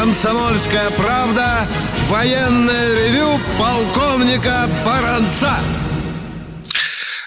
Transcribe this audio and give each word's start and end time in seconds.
«Комсомольская 0.00 0.88
правда» 0.92 1.68
военное 2.08 2.94
ревю 2.94 3.38
полковника 3.58 4.66
Баранца. 4.82 5.54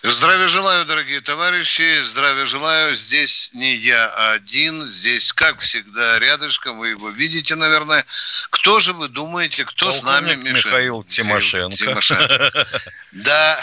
Здравия 0.02 0.48
желаю, 0.48 0.84
дорогие 0.84 1.22
товарищи. 1.22 2.02
Здравия 2.02 2.48
желаю. 2.48 2.96
Здесь 2.96 3.52
не 3.54 3.76
я 3.76 4.08
один. 4.32 4.88
Здесь, 4.88 5.32
как 5.34 5.60
всегда, 5.60 6.18
рядышком. 6.18 6.80
Вы 6.80 6.90
его 6.90 7.12
видите, 7.12 7.54
наверное. 7.54 8.04
Кто 8.50 8.80
же 8.80 8.94
вы 8.94 9.08
думаете, 9.08 9.66
кто 9.66 9.92
Полковник 9.92 10.02
с 10.02 10.04
нами 10.04 10.34
мешает? 10.34 10.66
Михаил 10.66 11.04
Тимошенко. 11.04 11.78
Тимошенко. 11.78 12.68
Да. 13.12 13.60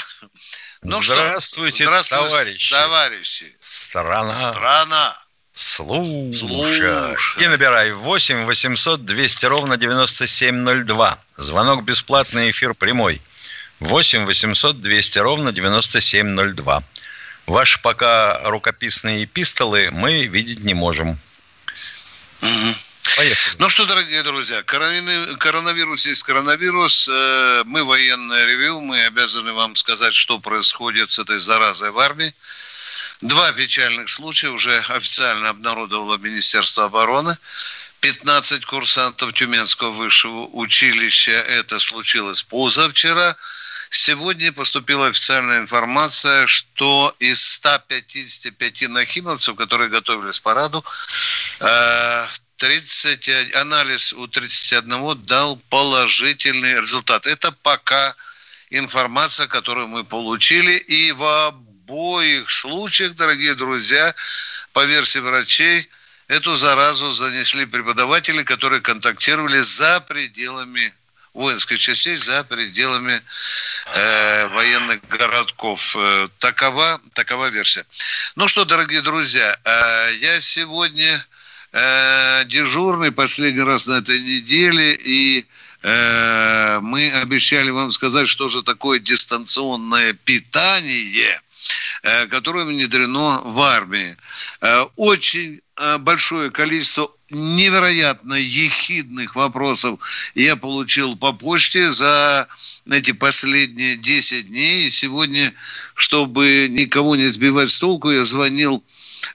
Ну 0.83 1.03
Здравствуйте, 1.03 1.83
что? 1.83 1.85
Здравствуйте, 1.87 2.29
товарищи. 2.31 2.71
товарищи. 2.71 3.57
Страна. 3.59 4.31
Страна. 4.31 5.19
Слушай. 5.53 7.45
И 7.45 7.49
набирай 7.49 7.93
8 7.93 8.45
800 8.45 9.05
200 9.05 9.47
ровно 9.47 9.77
9702. 9.77 11.19
Звонок 11.37 11.85
бесплатный, 11.85 12.51
эфир 12.51 12.75
прямой. 12.75 13.21
8 13.81 14.27
800 14.27 14.81
200 14.81 15.19
ровно 15.19 15.53
9702. 15.53 16.83
Ваши 17.47 17.81
пока 17.83 18.41
рукописные 18.45 19.25
эпистолы 19.25 19.91
мы 19.91 20.27
видеть 20.27 20.61
не 20.61 20.75
можем. 20.75 21.19
Угу. 22.43 22.75
Поехали. 23.17 23.57
Ну 23.59 23.69
что, 23.69 23.87
дорогие 23.87 24.23
друзья, 24.23 24.63
коронавирус 24.63 26.07
есть 26.07 26.23
коронавирус. 26.23 27.09
Э, 27.09 27.63
мы 27.67 27.85
военное 27.85 28.47
ревю, 28.47 28.81
мы 28.81 29.05
обязаны 29.07 29.53
вам 29.53 29.75
сказать, 29.75 30.15
что 30.15 30.39
происходит 30.39 31.11
с 31.11 31.19
этой 31.19 31.39
заразой 31.39 31.91
в 31.91 31.99
армии. 31.99 32.33
Два 33.21 33.53
печальных 33.53 34.09
случая 34.09 34.49
уже 34.49 34.79
официально 34.79 35.51
обнародовало 35.51 36.17
Министерство 36.17 36.85
обороны. 36.85 37.37
15 38.01 38.65
курсантов 38.65 39.35
Тюменского 39.35 39.91
высшего 39.91 40.47
училища. 40.47 41.33
Это 41.33 41.79
случилось 41.79 42.43
позавчера. 42.43 43.37
Сегодня 43.91 44.53
поступила 44.53 45.09
официальная 45.09 45.59
информация, 45.59 46.47
что 46.47 47.15
из 47.19 47.43
155 47.57 48.89
нахимовцев, 48.89 49.55
которые 49.57 49.91
готовились 49.91 50.41
к 50.41 50.43
параду, 50.43 50.83
30, 52.57 53.29
э, 53.29 53.51
анализ 53.55 54.13
у 54.15 54.29
31 54.29 55.15
дал 55.27 55.57
положительный 55.69 56.81
результат. 56.81 57.27
Это 57.27 57.53
пока 57.53 58.15
информация, 58.71 59.47
которую 59.47 59.89
мы 59.89 60.05
получили. 60.05 60.73
И 60.73 61.13
в 61.13 61.55
обоих 61.91 62.49
случаях, 62.51 63.15
дорогие 63.17 63.55
друзья, 63.55 64.15
по 64.73 64.85
версии 64.85 65.19
врачей, 65.19 65.89
эту 66.29 66.55
заразу 66.55 67.11
занесли 67.11 67.67
преподаватели, 67.67 68.45
которые 68.45 68.81
контактировали 68.81 69.61
за 69.61 70.01
пределами 70.01 70.95
воинских 71.35 71.79
частей 71.79 72.17
за 72.17 72.45
пределами 72.45 73.21
э, 73.95 74.47
военных 74.49 75.01
городков. 75.09 75.97
Э, 75.97 76.29
такова, 76.39 77.01
такова 77.13 77.47
версия. 77.47 77.85
Ну 78.37 78.47
что, 78.49 78.65
дорогие 78.65 79.03
друзья, 79.03 79.57
э, 79.65 80.15
я 80.21 80.41
сегодня 80.41 81.25
э, 81.73 82.45
дежурный 82.47 83.11
последний 83.11 83.63
раз 83.63 83.87
на 83.87 83.99
этой 83.99 84.21
неделе, 84.21 84.95
и 84.95 85.47
э, 85.83 86.79
мы 86.83 87.13
обещали 87.13 87.71
вам 87.71 87.91
сказать, 87.93 88.29
что 88.29 88.49
же 88.49 88.63
такое 88.63 88.99
дистанционное 88.99 90.13
питание, 90.13 91.41
которое 92.31 92.65
внедрено 92.65 93.43
в 93.45 93.61
армии. 93.61 94.17
Э, 94.61 94.87
очень 94.97 95.61
э, 95.77 95.99
большое 95.99 96.51
количество 96.51 97.11
невероятно 97.31 98.35
ехидных 98.35 99.37
вопросов 99.37 100.01
я 100.35 100.57
получил 100.57 101.17
по 101.17 101.33
почте 101.33 101.91
за 101.93 102.49
эти 102.91 103.13
последние 103.13 103.97
10 103.97 104.49
дней. 104.49 104.87
И 104.87 104.91
сегодня, 104.91 105.53
чтобы 105.95 106.67
никого 106.69 107.17
не 107.17 107.29
сбивать 107.29 107.71
с 107.71 107.79
толку, 107.79 108.11
я 108.11 108.25
звонил 108.25 108.83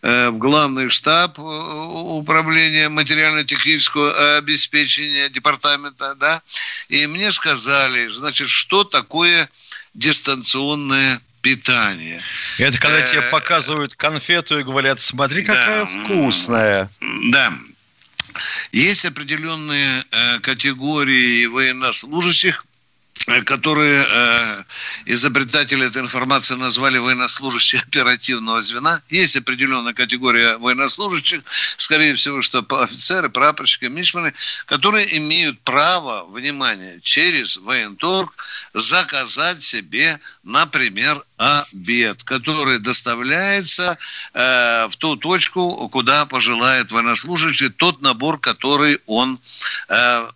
э, 0.02 0.30
в 0.30 0.38
главный 0.38 0.90
штаб 0.90 1.40
э, 1.40 1.42
управления 1.42 2.90
материально-технического 2.90 4.38
обеспечения 4.38 5.30
департамента, 5.30 6.16
да, 6.16 6.42
и 6.90 7.08
мне 7.08 7.32
сказали, 7.32 8.10
значит, 8.10 8.50
что 8.50 8.84
такое 8.84 9.50
дистанционное 9.94 11.22
питание. 11.46 12.20
Это 12.58 12.80
когда 12.80 13.04
тебе 13.04 13.20
э, 13.20 13.30
показывают 13.30 13.94
конфету 13.94 14.60
и 14.60 14.64
говорят, 14.64 15.00
смотри, 15.00 15.44
какая 15.44 15.86
вкусная. 15.86 16.90
Да. 17.30 17.54
Есть 18.72 19.06
определенные 19.06 20.04
э, 20.12 20.40
категории 20.40 21.46
военнослужащих, 21.46 22.66
Э, 23.28 23.42
которые 23.42 24.06
э, 24.08 24.64
изобретатели 25.06 25.88
этой 25.88 26.04
информации 26.04 26.54
назвали 26.56 27.00
военнослужащие 27.00 27.82
оперативного 27.82 28.62
звена. 28.62 29.02
Есть 29.10 29.36
определенная 29.36 29.94
категория 29.94 30.58
военнослужащих, 30.58 31.42
скорее 31.78 32.14
всего, 32.14 32.44
что 32.44 32.64
офицеры, 32.80 33.30
прапорщики, 33.30 33.86
мичманы, 33.86 34.34
которые 34.68 35.18
имеют 35.18 35.60
право, 35.62 36.26
внимание, 36.26 37.00
через 37.02 37.58
военторг 37.58 38.32
заказать 38.74 39.62
себе, 39.62 40.20
например, 40.44 41.24
обед, 41.38 42.24
который 42.24 42.80
доставляется 42.80 43.98
э, 44.34 44.88
в 44.90 44.96
ту 44.98 45.16
точку, 45.16 45.90
куда 45.90 46.26
пожелает 46.26 46.92
военнослужащий, 46.92 47.70
тот 47.70 48.02
набор, 48.02 48.40
который 48.40 49.00
он, 49.06 49.40
э, 49.90 50.28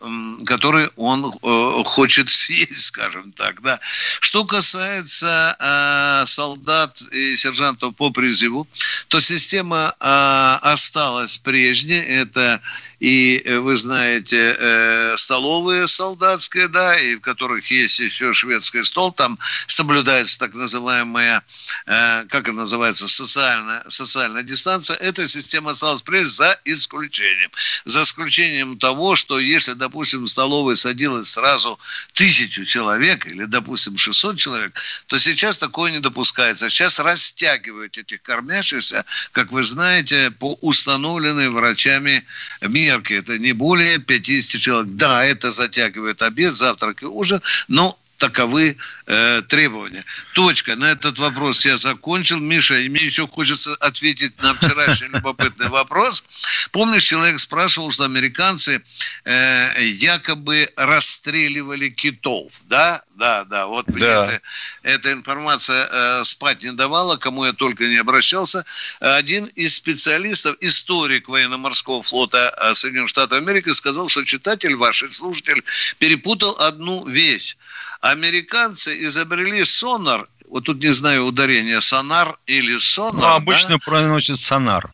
который 0.45 0.89
он 0.95 1.33
э, 1.41 1.83
хочет 1.85 2.29
съесть 2.29 2.85
скажем 2.85 3.31
так, 3.31 3.61
да. 3.61 3.79
Что 4.19 4.45
касается 4.45 5.55
э, 5.59 6.25
солдат 6.27 7.01
и 7.11 7.35
сержантов 7.35 7.95
по 7.95 8.09
призыву, 8.09 8.67
то 9.07 9.19
система 9.19 9.95
э, 9.99 10.57
осталась 10.61 11.37
прежней. 11.37 11.99
Это 11.99 12.61
и 12.99 13.41
э, 13.45 13.59
вы 13.59 13.77
знаете, 13.77 14.55
э, 14.59 15.15
столовые 15.17 15.87
солдатские, 15.87 16.67
да, 16.67 16.99
и 16.99 17.15
в 17.15 17.21
которых 17.21 17.71
есть 17.71 17.99
еще 17.99 18.33
шведский 18.33 18.83
стол, 18.83 19.11
там 19.11 19.39
соблюдается 19.67 20.37
так 20.37 20.53
называемая, 20.53 21.41
э, 21.85 22.25
как 22.29 22.47
это 22.47 22.51
называется, 22.51 23.07
социальная, 23.07 23.83
социальная 23.87 24.43
дистанция. 24.43 24.97
Эта 24.97 25.27
система 25.27 25.71
осталась 25.71 26.01
прежде 26.01 26.29
за 26.29 26.59
исключением. 26.65 27.49
За 27.85 28.01
исключением 28.01 28.77
того, 28.77 29.15
что 29.15 29.39
если, 29.39 29.73
допустим, 29.73 30.25
в 30.25 30.29
столовой 30.29 30.75
садилось 30.75 31.29
сразу 31.29 31.79
тысячу 32.13 32.65
человек 32.65 33.25
или, 33.27 33.45
допустим, 33.45 33.97
600 33.97 34.37
человек, 34.37 34.73
то 35.07 35.17
сейчас 35.17 35.57
такое 35.57 35.91
не 35.91 35.99
допускается. 35.99 36.69
Сейчас 36.69 36.99
растягивают 36.99 37.97
этих 37.97 38.21
кормящихся, 38.21 39.05
как 39.31 39.51
вы 39.51 39.63
знаете, 39.63 40.31
по 40.31 40.57
установленной 40.61 41.49
врачами 41.49 42.25
мере 42.61 42.88
мерки, 42.89 43.13
это 43.13 43.37
не 43.37 43.53
более 43.53 43.99
50 43.99 44.61
человек. 44.61 44.91
Да, 44.95 45.23
это 45.23 45.51
затягивает 45.51 46.21
обед, 46.21 46.53
завтрак 46.53 47.03
и 47.03 47.05
ужин, 47.05 47.41
но 47.67 47.97
таковы 48.17 48.75
э, 49.07 49.41
требования. 49.47 50.03
Точка. 50.33 50.75
На 50.75 50.91
этот 50.91 51.17
вопрос 51.19 51.65
я 51.65 51.77
закончил. 51.77 52.39
Миша, 52.39 52.73
мне 52.73 53.05
еще 53.05 53.27
хочется 53.27 53.73
ответить 53.79 54.33
на 54.43 54.53
вчерашний 54.53 55.07
любопытный 55.13 55.69
вопрос. 55.69 56.23
Помнишь, 56.71 57.03
человек 57.03 57.39
спрашивал, 57.39 57.91
что 57.91 58.03
американцы 58.03 58.81
э, 59.23 59.83
якобы 59.83 60.69
расстреливали 60.75 61.89
китов. 61.89 62.51
Да? 62.67 63.01
Да, 63.19 63.43
да. 63.43 63.67
Вот 63.67 63.85
да. 63.87 64.23
Это, 64.23 64.41
эта 64.83 65.11
информация 65.11 65.89
э, 65.91 66.23
спать 66.23 66.63
не 66.63 66.71
давала, 66.71 67.17
кому 67.17 67.45
я 67.45 67.51
только 67.51 67.85
не 67.85 67.97
обращался. 67.97 68.65
Один 69.01 69.43
из 69.55 69.75
специалистов, 69.75 70.55
историк 70.61 71.27
военно-морского 71.27 72.01
флота 72.01 72.55
э, 72.57 72.73
Соединенных 72.73 73.09
Штатов 73.09 73.37
Америки, 73.37 73.69
сказал, 73.71 74.07
что 74.07 74.23
читатель 74.23 74.75
ваш, 74.75 75.03
слушатель, 75.11 75.63
перепутал 75.97 76.55
одну 76.59 77.05
вещь 77.07 77.57
американцы 78.01 79.05
изобрели 79.05 79.65
сонар, 79.65 80.27
вот 80.49 80.63
тут 80.65 80.79
не 80.81 80.93
знаю 80.93 81.25
ударение, 81.25 81.81
сонар 81.81 82.37
или 82.47 82.77
сонар. 82.77 83.21
Ну, 83.21 83.35
обычно 83.35 83.77
да? 83.77 83.85
произносит 83.85 84.39
сонар. 84.39 84.91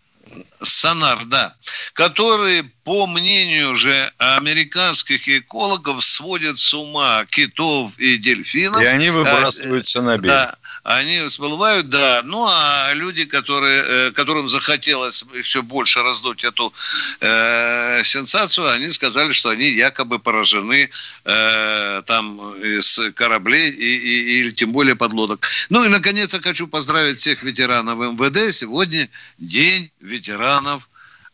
Сонар, 0.66 1.26
да. 1.26 1.56
Который, 1.94 2.64
по 2.84 3.08
мнению 3.08 3.76
же 3.76 4.12
американских 4.18 5.28
экологов, 5.28 6.04
сводит 6.04 6.58
с 6.58 6.74
ума 6.74 7.26
китов 7.26 7.98
и 8.00 8.18
дельфинов. 8.18 8.82
И 8.82 8.86
они 8.86 9.10
выбрасываются 9.10 10.02
на 10.02 10.18
берег. 10.18 10.28
Да 10.28 10.58
они 10.86 11.28
всплывают, 11.28 11.90
да. 11.90 12.22
Ну, 12.24 12.46
а 12.48 12.94
люди, 12.94 13.26
которые, 13.26 13.84
э, 13.88 14.12
которым 14.12 14.48
захотелось 14.48 15.26
еще 15.34 15.64
больше 15.64 16.04
раздуть 16.04 16.44
эту 16.44 16.72
э, 17.22 18.04
сенсацию, 18.04 18.70
они 18.70 18.90
сказали, 18.90 19.34
что 19.34 19.50
они 19.50 19.68
якобы 19.68 20.20
поражены 20.20 20.92
э, 21.26 22.02
там 22.06 22.40
из 22.62 23.02
кораблей 23.16 23.72
и, 23.72 23.96
и, 23.96 24.40
или 24.40 24.52
тем 24.52 24.72
более 24.74 24.96
подлодок. 24.96 25.48
Ну 25.70 25.84
и, 25.84 25.88
наконец, 25.88 26.36
я 26.36 26.40
хочу 26.40 26.68
поздравить 26.68 27.18
всех 27.18 27.42
ветеранов 27.42 27.98
МВД. 27.98 28.54
Сегодня 28.54 29.10
день 29.40 29.90
ветеранов 30.02 30.55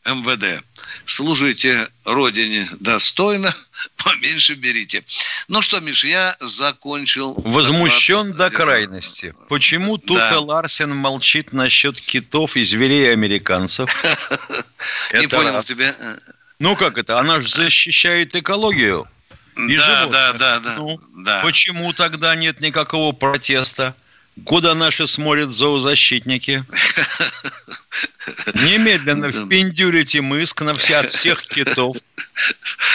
МВД. 0.06 0.63
Служите 1.06 1.88
Родине 2.06 2.68
достойно, 2.79 3.53
поменьше 3.97 4.56
берите. 4.56 5.03
Ну 5.47 5.62
что, 5.62 5.79
Миша, 5.79 6.07
я 6.07 6.35
закончил. 6.39 7.33
Возмущен 7.38 8.33
до 8.33 8.50
крайности. 8.50 9.35
Почему 9.47 9.97
Тута 9.97 10.29
да. 10.31 10.39
Ларсен 10.39 10.95
молчит 10.95 11.53
насчет 11.53 12.00
китов 12.01 12.57
и 12.57 12.63
зверей 12.63 13.13
американцев? 13.13 13.89
Не 15.13 15.27
понял 15.27 15.62
тебя. 15.62 15.95
Ну 16.59 16.75
как 16.75 16.97
это? 16.97 17.19
Она 17.19 17.41
же 17.41 17.50
защищает 17.50 18.35
экологию. 18.35 19.07
И 19.57 19.77
да, 19.77 20.06
да, 20.07 20.33
да, 20.33 20.59
да, 20.59 20.75
ну, 20.77 21.00
да. 21.18 21.41
Почему 21.41 21.91
тогда 21.94 22.35
нет 22.35 22.62
никакого 22.62 23.12
протеста? 23.12 23.95
Куда 24.45 24.73
наши 24.73 25.07
смотрят 25.07 25.51
зоозащитники? 25.51 26.65
Немедленно 28.53 29.31
впендюрите 29.31 30.21
мыск 30.21 30.61
на 30.61 30.73
все, 30.73 30.97
от 30.97 31.09
всех 31.09 31.43
китов. 31.43 31.97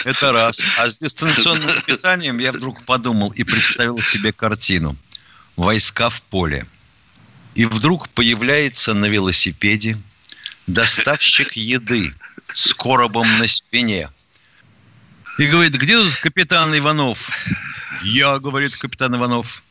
Это 0.04 0.32
раз. 0.32 0.60
А 0.78 0.88
с 0.88 0.98
дистанционным 0.98 1.70
питанием 1.86 2.38
я 2.38 2.52
вдруг 2.52 2.82
подумал 2.84 3.30
и 3.30 3.44
представил 3.44 4.00
себе 4.00 4.32
картину. 4.32 4.96
Войска 5.56 6.10
в 6.10 6.22
поле. 6.22 6.66
И 7.54 7.64
вдруг 7.64 8.08
появляется 8.10 8.94
на 8.94 9.06
велосипеде 9.06 9.98
доставщик 10.66 11.52
еды 11.52 12.14
с 12.52 12.74
коробом 12.74 13.26
на 13.38 13.48
спине. 13.48 14.10
И 15.38 15.46
говорит, 15.46 15.74
где 15.74 16.00
тут 16.00 16.14
капитан 16.16 16.76
Иванов? 16.76 17.30
Я, 18.02 18.38
говорит 18.38 18.76
капитан 18.76 19.14
Иванов. 19.14 19.62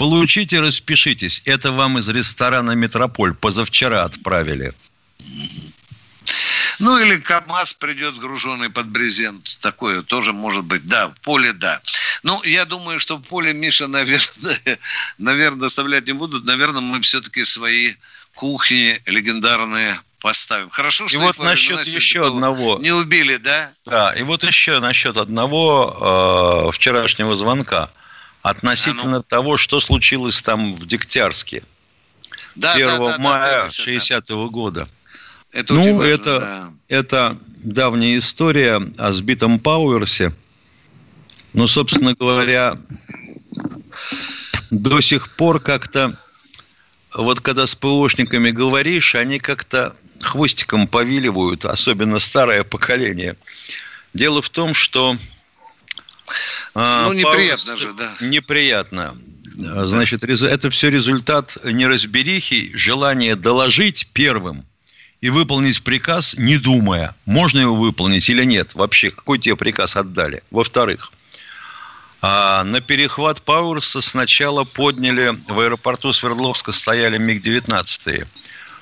Получите, 0.00 0.60
распишитесь. 0.60 1.42
Это 1.44 1.72
вам 1.72 1.98
из 1.98 2.08
ресторана 2.08 2.70
«Метрополь» 2.70 3.34
позавчера 3.34 4.04
отправили. 4.04 4.72
Ну, 6.78 6.96
или 6.96 7.18
КАМАЗ 7.18 7.74
придет 7.74 8.16
груженный 8.16 8.70
под 8.70 8.86
брезент. 8.86 9.58
Такое 9.60 10.00
тоже 10.00 10.32
может 10.32 10.64
быть. 10.64 10.86
Да, 10.86 11.12
поле 11.20 11.52
да. 11.52 11.82
Ну, 12.22 12.42
я 12.44 12.64
думаю, 12.64 12.98
что 12.98 13.18
поле 13.18 13.52
Миша, 13.52 13.88
наверное, 13.88 14.78
наверное, 15.18 15.66
оставлять 15.66 16.06
не 16.06 16.14
будут. 16.14 16.46
Наверное, 16.46 16.80
мы 16.80 17.02
все-таки 17.02 17.44
свои 17.44 17.92
кухни 18.34 19.02
легендарные 19.04 20.00
поставим. 20.22 20.70
Хорошо, 20.70 21.08
что 21.08 21.18
и 21.18 21.20
вот 21.20 21.38
насчет 21.40 21.86
еще 21.86 22.26
одного. 22.26 22.78
Не 22.78 22.92
убили, 22.92 23.36
да? 23.36 23.70
Да, 23.84 24.14
и 24.14 24.22
вот 24.22 24.44
еще 24.44 24.80
насчет 24.80 25.18
одного 25.18 26.68
э, 26.70 26.72
вчерашнего 26.72 27.36
звонка 27.36 27.90
относительно 28.42 29.16
а 29.16 29.18
ну. 29.18 29.22
того, 29.22 29.56
что 29.56 29.80
случилось 29.80 30.42
там 30.42 30.74
в 30.74 30.86
Дегтярске. 30.86 31.62
Да, 32.54 32.74
1 32.74 32.86
да, 32.86 32.98
да, 32.98 33.18
мая 33.18 33.68
60-го 33.68 34.44
да. 34.44 34.50
года. 34.50 34.86
Это 35.52 35.74
ну, 35.74 35.96
важно, 35.96 36.10
это, 36.10 36.40
да. 36.40 36.72
это 36.88 37.38
давняя 37.64 38.16
история 38.18 38.80
о 38.98 39.12
сбитом 39.12 39.58
Пауэрсе. 39.58 40.32
Но, 41.52 41.66
собственно 41.66 42.14
говоря, 42.14 42.76
до 44.70 45.00
сих 45.00 45.34
пор 45.36 45.60
как-то, 45.60 46.16
вот 47.12 47.40
когда 47.40 47.66
с 47.66 47.74
ПОшниками 47.74 48.50
говоришь, 48.50 49.16
они 49.16 49.40
как-то 49.40 49.96
хвостиком 50.20 50.86
повиливают, 50.86 51.64
особенно 51.64 52.18
старое 52.18 52.62
поколение. 52.62 53.36
Дело 54.14 54.42
в 54.42 54.48
том, 54.50 54.74
что... 54.74 55.16
А, 56.74 57.06
ну, 57.06 57.12
неприятно 57.12 57.78
же, 57.78 57.92
да. 57.94 58.12
Неприятно. 58.20 59.16
Значит, 59.56 60.22
это 60.24 60.70
все 60.70 60.90
результат 60.90 61.58
неразберихи, 61.64 62.70
желания 62.74 63.36
доложить 63.36 64.08
первым 64.12 64.64
и 65.20 65.28
выполнить 65.28 65.82
приказ, 65.82 66.34
не 66.38 66.56
думая, 66.56 67.14
можно 67.26 67.60
его 67.60 67.74
выполнить 67.74 68.30
или 68.30 68.44
нет. 68.44 68.74
Вообще, 68.74 69.10
какой 69.10 69.38
тебе 69.38 69.56
приказ 69.56 69.96
отдали. 69.96 70.42
Во-вторых, 70.50 71.12
а 72.22 72.64
на 72.64 72.80
перехват 72.80 73.42
Пауэрса 73.42 74.00
сначала 74.00 74.64
подняли 74.64 75.34
в 75.48 75.58
аэропорту 75.58 76.12
Свердловска 76.12 76.72
стояли 76.72 77.18
МиГ-19. 77.18 78.26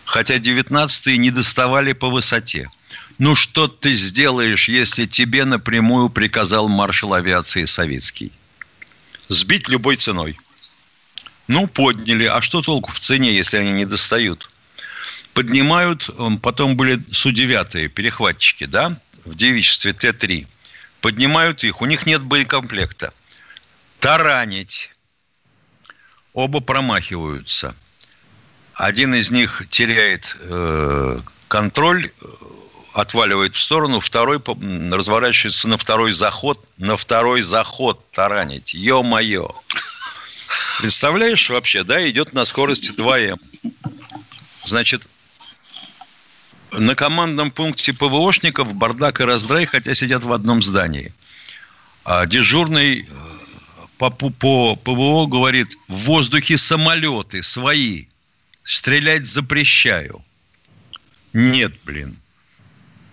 Хотя 0.04 0.36
19-е 0.36 1.16
не 1.18 1.30
доставали 1.30 1.92
по 1.92 2.08
высоте. 2.08 2.70
Ну, 3.18 3.34
что 3.34 3.66
ты 3.66 3.94
сделаешь, 3.94 4.68
если 4.68 5.04
тебе 5.04 5.44
напрямую 5.44 6.08
приказал 6.08 6.68
маршал 6.68 7.14
авиации 7.14 7.64
Советский? 7.64 8.30
Сбить 9.28 9.68
любой 9.68 9.96
ценой. 9.96 10.38
Ну, 11.48 11.66
подняли. 11.66 12.24
А 12.24 12.40
что 12.40 12.62
толку 12.62 12.92
в 12.92 13.00
цене, 13.00 13.34
если 13.34 13.56
они 13.56 13.72
не 13.72 13.86
достают? 13.86 14.48
Поднимают, 15.34 16.08
потом 16.42 16.76
были 16.76 17.02
Су-9, 17.12 17.88
перехватчики, 17.88 18.64
да, 18.64 19.00
в 19.24 19.34
девичестве 19.34 19.92
Т-3. 19.92 20.46
Поднимают 21.00 21.64
их, 21.64 21.80
у 21.80 21.86
них 21.86 22.06
нет 22.06 22.22
боекомплекта. 22.22 23.12
Таранить. 23.98 24.92
Оба 26.34 26.60
промахиваются. 26.60 27.74
Один 28.74 29.14
из 29.14 29.30
них 29.30 29.64
теряет 29.70 30.36
э, 30.40 31.18
контроль, 31.48 32.12
отваливает 33.00 33.54
в 33.54 33.60
сторону, 33.60 34.00
второй 34.00 34.42
разворачивается 34.90 35.68
на 35.68 35.78
второй 35.78 36.12
заход, 36.12 36.60
на 36.78 36.96
второй 36.96 37.42
заход 37.42 38.10
таранить. 38.10 38.74
Ё-моё. 38.74 39.54
Представляешь 40.80 41.48
вообще, 41.48 41.84
да, 41.84 42.08
идет 42.10 42.32
на 42.32 42.44
скорости 42.44 42.90
2М. 42.90 43.38
Значит, 44.64 45.06
на 46.72 46.94
командном 46.96 47.52
пункте 47.52 47.92
ПВОшников 47.92 48.74
бардак 48.74 49.20
и 49.20 49.24
раздрай, 49.24 49.66
хотя 49.66 49.94
сидят 49.94 50.24
в 50.24 50.32
одном 50.32 50.60
здании. 50.60 51.14
А 52.04 52.26
дежурный 52.26 53.02
э, 53.02 53.06
по, 53.98 54.10
по 54.10 54.74
ПВО 54.76 55.26
говорит, 55.26 55.76
в 55.86 55.94
воздухе 55.94 56.58
самолеты 56.58 57.44
свои, 57.44 58.06
стрелять 58.64 59.26
запрещаю. 59.26 60.24
Нет, 61.32 61.72
блин. 61.84 62.18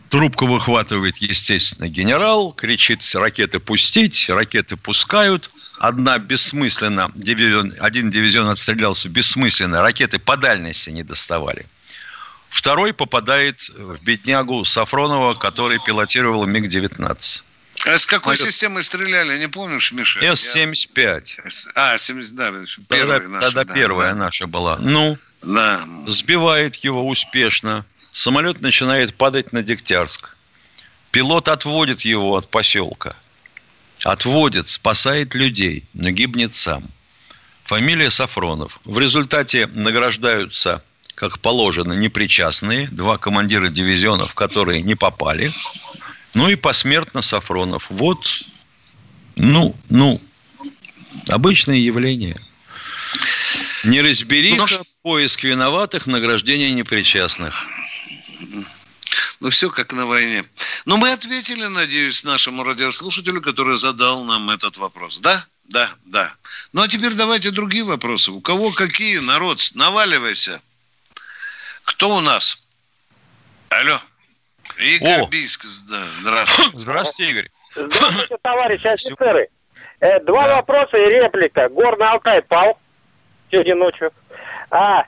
Трубку 0.10 0.46
выхватывает, 0.46 1.18
естественно, 1.18 1.88
генерал, 1.88 2.52
кричит 2.52 3.04
ракеты 3.16 3.60
пустить, 3.60 4.30
ракеты 4.30 4.78
пускают. 4.78 5.50
Одна 5.80 6.20
бессмысленно, 6.20 7.12
дивизион, 7.16 7.74
один 7.80 8.12
дивизион 8.12 8.50
отстрелялся 8.50 9.10
бессмысленно, 9.10 9.82
ракеты 9.82 10.20
по 10.20 10.38
дальности 10.38 10.90
не 10.90 11.04
доставали. 11.04 11.66
Второй 12.50 12.94
попадает 12.94 13.70
в 13.70 14.02
беднягу 14.04 14.64
Сафронова, 14.64 15.34
который 15.34 15.78
пилотировал 15.86 16.46
МиГ-19. 16.46 17.44
А 17.86 17.98
с 17.98 18.06
какой 18.06 18.36
Майор... 18.36 18.48
системой 18.48 18.84
стреляли, 18.84 19.38
не 19.38 19.48
помнишь, 19.48 19.92
Миша? 19.92 20.20
С-75. 20.22 21.40
А, 21.76 21.98
70, 21.98 22.36
да, 22.36 22.54
первая 22.90 23.20
тогда, 23.20 23.34
наша. 23.34 23.46
Тогда 23.48 23.64
да, 23.66 23.74
первая 23.74 24.14
да. 24.14 24.16
наша 24.16 24.48
была. 24.48 24.78
Ну, 24.80 25.18
да. 25.42 25.84
сбивает 26.08 26.76
его 26.76 27.08
успешно. 27.08 27.86
Самолет 28.16 28.62
начинает 28.62 29.14
падать 29.14 29.52
на 29.52 29.62
Дегтярск. 29.62 30.38
Пилот 31.12 31.50
отводит 31.50 32.02
его 32.02 32.38
от 32.38 32.50
поселка. 32.50 33.18
Отводит, 34.06 34.70
спасает 34.70 35.36
людей, 35.36 35.84
но 35.94 36.12
гибнет 36.12 36.56
сам. 36.56 36.86
Фамилия 37.66 38.10
Сафронов. 38.10 38.80
В 38.86 39.00
результате 39.00 39.68
награждаются, 39.68 40.82
как 41.14 41.40
положено, 41.40 41.92
непричастные, 41.92 42.88
два 42.88 43.18
командира 43.18 43.68
дивизионов, 43.68 44.34
которые 44.34 44.82
не 44.82 44.96
попали. 44.96 45.52
Ну 46.34 46.48
и 46.48 46.56
посмертно 46.56 47.22
Сафронов. 47.22 47.88
Вот, 47.90 48.46
ну, 49.36 49.76
ну, 49.90 50.22
обычное 51.28 51.80
явление. 51.80 52.38
Неразбериха, 53.84 54.78
ну, 54.78 54.84
поиск 55.04 55.44
виноватых, 55.44 56.08
награждение 56.08 56.72
непричастных. 56.72 57.68
Ну, 59.40 59.50
все 59.50 59.70
как 59.70 59.94
на 59.94 60.06
войне. 60.06 60.44
Но 60.86 60.98
мы 60.98 61.12
ответили, 61.12 61.66
надеюсь, 61.66 62.24
нашему 62.24 62.64
радиослушателю, 62.64 63.42
который 63.42 63.76
задал 63.76 64.24
нам 64.24 64.50
этот 64.50 64.78
вопрос. 64.78 65.20
Да? 65.20 65.46
Да, 65.66 65.90
да. 66.06 66.34
Ну, 66.74 66.82
а 66.82 66.88
теперь 66.88 67.14
давайте 67.14 67.52
другие 67.52 67.84
вопросы. 67.84 68.32
У 68.32 68.42
кого 68.42 68.72
какие? 68.72 69.18
Народ, 69.18 69.72
наваливайся. 69.74 70.62
Кто 71.84 72.16
у 72.16 72.22
нас? 72.22 72.62
Алло. 73.70 74.00
Игорь 74.78 75.22
О. 75.22 75.28
Бийск. 75.28 75.66
Да, 75.90 76.04
здравствуйте. 76.22 76.72
Здравствуйте, 76.80 77.32
Игорь. 77.32 77.48
Здравствуйте, 77.76 78.38
товарищи 78.42 78.88
офицеры. 78.88 79.50
Э, 80.00 80.20
два 80.22 80.48
да. 80.48 80.56
вопроса 80.58 80.98
и 80.98 81.10
реплика. 81.10 81.70
Горный 81.70 82.08
Алтай 82.08 82.42
пал 82.42 82.80
сегодня 83.52 83.76
ночью. 83.76 84.12
А, 84.72 85.06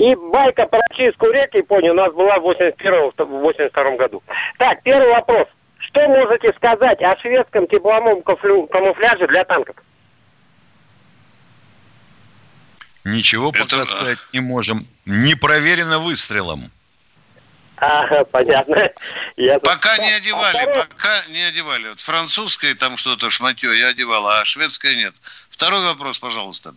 и 0.00 0.14
байка 0.14 0.66
про 0.66 0.80
чистку 0.94 1.30
рек 1.30 1.54
Японии 1.54 1.90
у 1.90 1.94
нас 1.94 2.10
была 2.14 2.38
в 2.38 2.48
81-82 2.48 3.96
году. 3.96 4.22
Так, 4.58 4.82
первый 4.82 5.10
вопрос. 5.10 5.46
Что 5.78 6.08
можете 6.08 6.54
сказать 6.54 7.02
о 7.02 7.16
шведском 7.18 7.66
тепловом 7.66 8.22
камуфляже 8.22 9.26
для 9.26 9.44
танков? 9.44 9.76
Ничего 13.04 13.52
пока 13.52 13.64
Это... 13.64 13.86
сказать 13.86 14.18
не 14.32 14.40
можем. 14.40 14.86
Не 15.04 15.34
проверено 15.34 15.98
выстрелом. 15.98 16.70
Ага, 17.76 18.24
понятно. 18.24 18.90
Я... 19.36 19.58
Пока 19.58 19.98
не 19.98 20.12
одевали, 20.12 20.56
а 20.56 20.62
второй... 20.62 20.84
пока 20.86 21.26
не 21.28 21.42
одевали. 21.42 21.88
Вот 21.88 22.00
французское 22.00 22.74
там 22.74 22.96
что-то 22.96 23.28
шматье 23.28 23.78
я 23.78 23.88
одевала, 23.88 24.40
а 24.40 24.44
шведское 24.46 24.94
нет. 24.96 25.14
Второй 25.50 25.82
вопрос, 25.84 26.18
пожалуйста. 26.18 26.74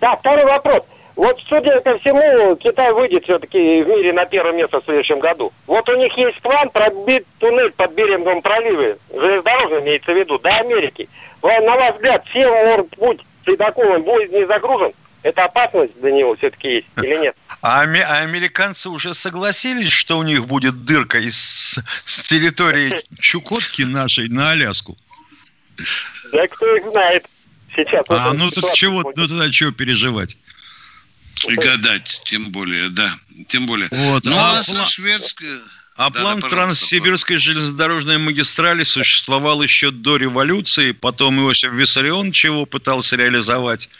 Да, 0.00 0.16
второй 0.16 0.44
вопрос. 0.44 0.84
Вот, 1.16 1.38
судя 1.48 1.80
по 1.80 1.98
всему, 1.98 2.56
Китай 2.56 2.92
выйдет 2.92 3.24
все-таки 3.24 3.82
в 3.82 3.88
мире 3.88 4.12
на 4.12 4.24
первое 4.24 4.52
место 4.52 4.80
в 4.80 4.84
следующем 4.84 5.20
году. 5.20 5.52
Вот 5.66 5.88
у 5.88 5.96
них 5.96 6.16
есть 6.16 6.40
план 6.40 6.70
пробить 6.70 7.24
туннель 7.38 7.70
под 7.72 7.92
Беринговым 7.92 8.40
проливе, 8.40 8.96
железнодорожный 9.12 9.80
имеется 9.80 10.12
в 10.12 10.16
виду, 10.16 10.38
до 10.38 10.50
Америки. 10.50 11.08
На 11.42 11.76
ваш 11.76 11.96
взгляд, 11.96 12.24
чем 12.32 12.86
путь 12.96 13.20
ледоколом 13.46 14.02
будет 14.02 14.32
не 14.32 14.46
загружен? 14.46 14.92
Это 15.22 15.44
опасность 15.44 16.00
для 16.00 16.12
него 16.12 16.34
все-таки 16.36 16.76
есть 16.76 16.86
или 16.96 17.16
нет? 17.18 17.36
А, 17.60 17.82
а 17.82 18.18
американцы 18.22 18.88
уже 18.88 19.14
согласились, 19.14 19.92
что 19.92 20.18
у 20.18 20.22
них 20.22 20.46
будет 20.46 20.84
дырка 20.84 21.18
из, 21.18 21.78
с 22.04 22.28
территории 22.28 23.02
Чукотки 23.20 23.82
нашей 23.82 24.28
на 24.28 24.50
Аляску? 24.50 24.96
Да 26.32 26.46
кто 26.48 26.76
их 26.76 26.90
знает 26.90 27.26
сейчас. 27.76 28.04
А, 28.08 28.32
ну 28.32 28.50
тут 28.50 28.72
чего, 28.72 29.02
ну 29.14 29.28
тогда 29.28 29.50
чего 29.50 29.70
переживать? 29.70 30.36
И 31.48 31.54
гадать, 31.54 32.22
тем 32.24 32.50
более, 32.50 32.88
да, 32.88 33.14
тем 33.46 33.66
более. 33.66 33.88
Вот. 33.90 34.24
Ну, 34.24 34.36
а, 34.36 34.58
а 34.58 34.62
пла... 34.62 34.86
шведская... 34.86 35.60
А 35.96 36.08
да, 36.08 36.20
план 36.20 36.40
да, 36.40 36.48
Транссибирской 36.48 37.36
железнодорожной 37.36 38.16
магистрали 38.18 38.82
существовал 38.82 39.62
еще 39.62 39.90
до 39.90 40.16
революции, 40.16 40.92
потом 40.92 41.38
Иосиф 41.40 41.72
Виссарионович 41.72 42.46
его 42.46 42.64
пытался 42.64 43.16
реализовать. 43.16 43.90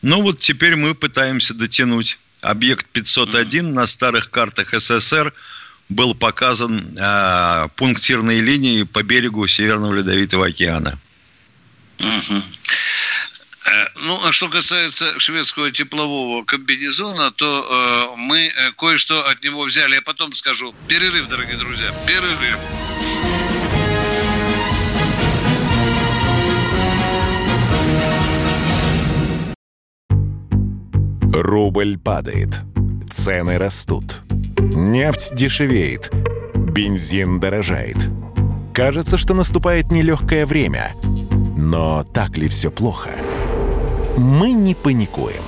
Ну 0.00 0.22
вот 0.22 0.40
теперь 0.40 0.76
мы 0.76 0.94
пытаемся 0.94 1.52
дотянуть. 1.52 2.18
Объект 2.40 2.86
501 2.88 3.66
mm-hmm. 3.66 3.72
на 3.72 3.86
старых 3.86 4.30
картах 4.30 4.72
СССР 4.72 5.32
был 5.90 6.14
показан 6.14 6.96
э, 6.98 7.68
пунктирной 7.76 8.40
линией 8.40 8.84
по 8.84 9.02
берегу 9.02 9.46
Северного 9.46 9.92
Ледовитого 9.92 10.46
океана. 10.46 10.98
Mm-hmm. 11.98 12.42
Э, 13.64 13.86
ну, 14.02 14.18
а 14.24 14.32
что 14.32 14.48
касается 14.48 15.18
шведского 15.20 15.70
теплового 15.70 16.44
комбинезона, 16.44 17.30
то 17.30 17.46
э, 17.46 18.16
мы 18.16 18.38
э, 18.38 18.72
кое-что 18.76 19.28
от 19.28 19.42
него 19.44 19.62
взяли. 19.62 19.94
Я 19.94 20.02
потом 20.02 20.32
скажу. 20.32 20.74
Перерыв, 20.88 21.28
дорогие 21.28 21.56
друзья, 21.56 21.90
перерыв. 22.06 22.58
Рубль 31.32 31.98
падает. 31.98 32.60
Цены 33.08 33.58
растут. 33.58 34.22
Нефть 34.58 35.34
дешевеет. 35.34 36.10
Бензин 36.54 37.40
дорожает. 37.40 37.96
Кажется, 38.74 39.18
что 39.18 39.34
наступает 39.34 39.92
нелегкое 39.92 40.46
время. 40.46 40.92
Но 41.56 42.04
так 42.04 42.36
ли 42.38 42.48
все 42.48 42.70
плохо? 42.70 43.10
Мы 44.16 44.52
не 44.52 44.74
паникуем. 44.74 45.42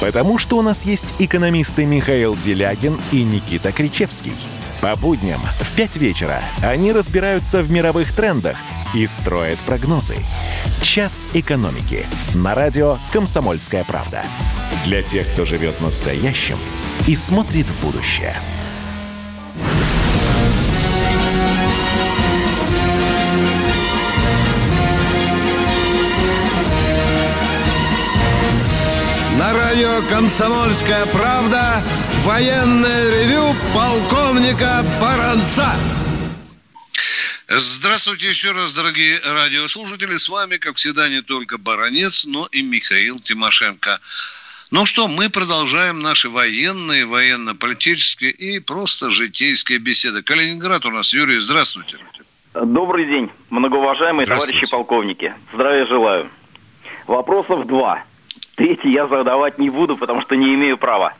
Потому 0.00 0.38
что 0.38 0.58
у 0.58 0.62
нас 0.62 0.84
есть 0.84 1.06
экономисты 1.18 1.84
Михаил 1.84 2.36
Делягин 2.36 2.98
и 3.12 3.24
Никита 3.24 3.72
Кричевский. 3.72 4.32
По 4.80 4.94
будням 4.94 5.40
в 5.60 5.74
5 5.74 5.96
вечера 5.96 6.40
они 6.62 6.92
разбираются 6.92 7.62
в 7.62 7.70
мировых 7.70 8.12
трендах 8.12 8.56
и 8.94 9.06
строят 9.06 9.58
прогнозы. 9.60 10.16
«Час 10.82 11.28
экономики» 11.34 12.06
на 12.34 12.54
радио 12.54 12.98
«Комсомольская 13.12 13.84
правда». 13.84 14.22
Для 14.84 15.02
тех, 15.02 15.26
кто 15.32 15.44
живет 15.44 15.80
настоящим 15.80 16.58
и 17.08 17.16
смотрит 17.16 17.66
в 17.66 17.84
будущее. 17.84 18.36
Радио 29.98 30.08
«Комсомольская 30.08 31.06
правда» 31.06 31.82
военное 32.24 33.10
ревю 33.10 33.54
полковника 33.74 34.84
Баранца. 35.00 35.66
Здравствуйте 37.48 38.28
еще 38.28 38.52
раз, 38.52 38.72
дорогие 38.72 39.18
радиослушатели. 39.24 40.16
С 40.16 40.28
вами, 40.28 40.56
как 40.56 40.76
всегда, 40.76 41.08
не 41.08 41.22
только 41.22 41.58
Баранец, 41.58 42.26
но 42.26 42.46
и 42.52 42.62
Михаил 42.62 43.18
Тимошенко. 43.18 43.98
Ну 44.70 44.84
что, 44.84 45.08
мы 45.08 45.30
продолжаем 45.30 46.00
наши 46.02 46.28
военные, 46.28 47.06
военно-политические 47.06 48.30
и 48.30 48.58
просто 48.60 49.10
житейские 49.10 49.78
беседы. 49.78 50.22
Калининград 50.22 50.84
у 50.84 50.90
нас. 50.90 51.12
Юрий, 51.14 51.38
здравствуйте. 51.38 51.96
Добрый 52.54 53.06
день, 53.06 53.30
многоуважаемые 53.50 54.26
товарищи 54.26 54.70
полковники. 54.70 55.32
Здравия 55.54 55.86
желаю. 55.86 56.30
Вопросов 57.06 57.66
два. 57.66 58.04
Третий 58.58 58.90
я 58.90 59.06
задавать 59.06 59.60
не 59.60 59.70
буду, 59.70 59.96
потому 59.96 60.20
что 60.20 60.34
не 60.34 60.52
имею 60.54 60.78
права. 60.78 61.14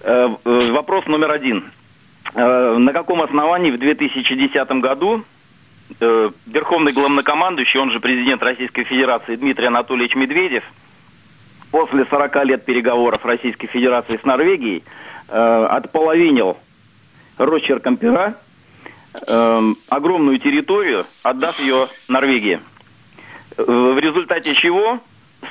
Э, 0.00 0.34
э, 0.42 0.70
вопрос 0.72 1.04
номер 1.04 1.32
один. 1.32 1.70
Э, 2.34 2.76
на 2.78 2.94
каком 2.94 3.20
основании 3.20 3.70
в 3.70 3.78
2010 3.78 4.70
году 4.80 5.22
Верховный 6.46 6.92
главнокомандующий, 6.92 7.80
он 7.80 7.90
же 7.90 7.98
президент 7.98 8.40
Российской 8.44 8.84
Федерации 8.84 9.34
Дмитрий 9.34 9.66
Анатольевич 9.66 10.14
Медведев, 10.14 10.62
после 11.72 12.06
40 12.06 12.44
лет 12.44 12.64
переговоров 12.64 13.24
Российской 13.24 13.66
Федерации 13.66 14.16
с 14.16 14.24
Норвегией, 14.24 14.84
отполовинил 15.26 16.56
росчерком 17.38 17.96
пера 17.96 18.36
огромную 19.88 20.38
территорию, 20.38 21.04
отдав 21.24 21.58
ее 21.58 21.88
Норвегии. 22.06 22.60
В 23.56 23.98
результате 23.98 24.54
чего 24.54 25.00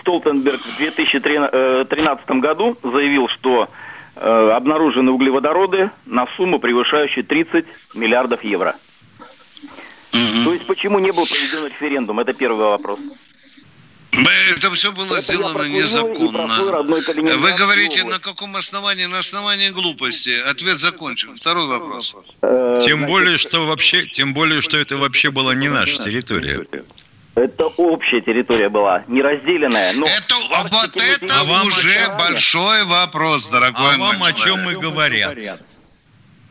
Столтенберг 0.02 0.60
в 0.60 0.78
2013 0.78 2.30
году 2.42 2.78
заявил, 2.84 3.28
что 3.30 3.70
э, 4.16 4.52
обнаружены 4.56 5.12
углеводороды 5.12 5.92
на 6.06 6.28
сумму, 6.36 6.60
превышающую 6.60 7.24
30 7.24 7.66
миллиардов 7.96 8.44
евро. 8.44 8.76
Угу. 10.14 10.44
То 10.46 10.54
есть 10.54 10.66
почему 10.66 11.00
не 11.00 11.12
был 11.12 11.26
проведен 11.26 11.66
референдум? 11.66 12.20
Это 12.20 12.34
первый 12.34 12.66
вопрос. 12.66 13.00
Это 14.12 14.72
все 14.72 14.92
было 14.92 15.14
Это 15.14 15.22
сделано 15.22 15.64
незаконно. 15.64 16.84
Вы 16.84 17.52
говорите, 17.54 18.04
на 18.04 18.20
каком 18.20 18.56
основании? 18.56 19.06
На 19.06 19.20
основании 19.20 19.70
глупости. 19.70 20.42
Ответ 20.50 20.78
закончен. 20.78 21.36
Второй 21.36 21.68
вопрос. 21.68 22.16
Э, 22.42 22.82
тем 22.84 23.06
более, 23.06 23.38
что 23.38 23.66
вообще, 23.68 24.08
тем 24.08 24.34
более, 24.34 24.62
что 24.62 24.78
это 24.78 24.98
вообще 24.98 25.30
была 25.30 25.54
не 25.54 25.70
наша 25.70 26.04
территория. 26.04 26.66
Это 27.36 27.68
общая 27.78 28.22
территория 28.22 28.70
была, 28.70 29.04
не 29.08 29.22
разделенная. 29.22 29.94
Но 29.94 30.06
это, 30.06 30.36
вот 30.50 30.96
это 30.96 31.40
а 31.40 31.64
уже 31.64 32.16
большой 32.18 32.84
вопрос, 32.86 33.50
дорогой 33.50 33.96
а 33.96 33.98
мой 33.98 34.18
вам 34.18 34.24
о 34.24 34.34
чем 34.34 34.64
мы 34.64 34.74
говорят? 34.74 35.38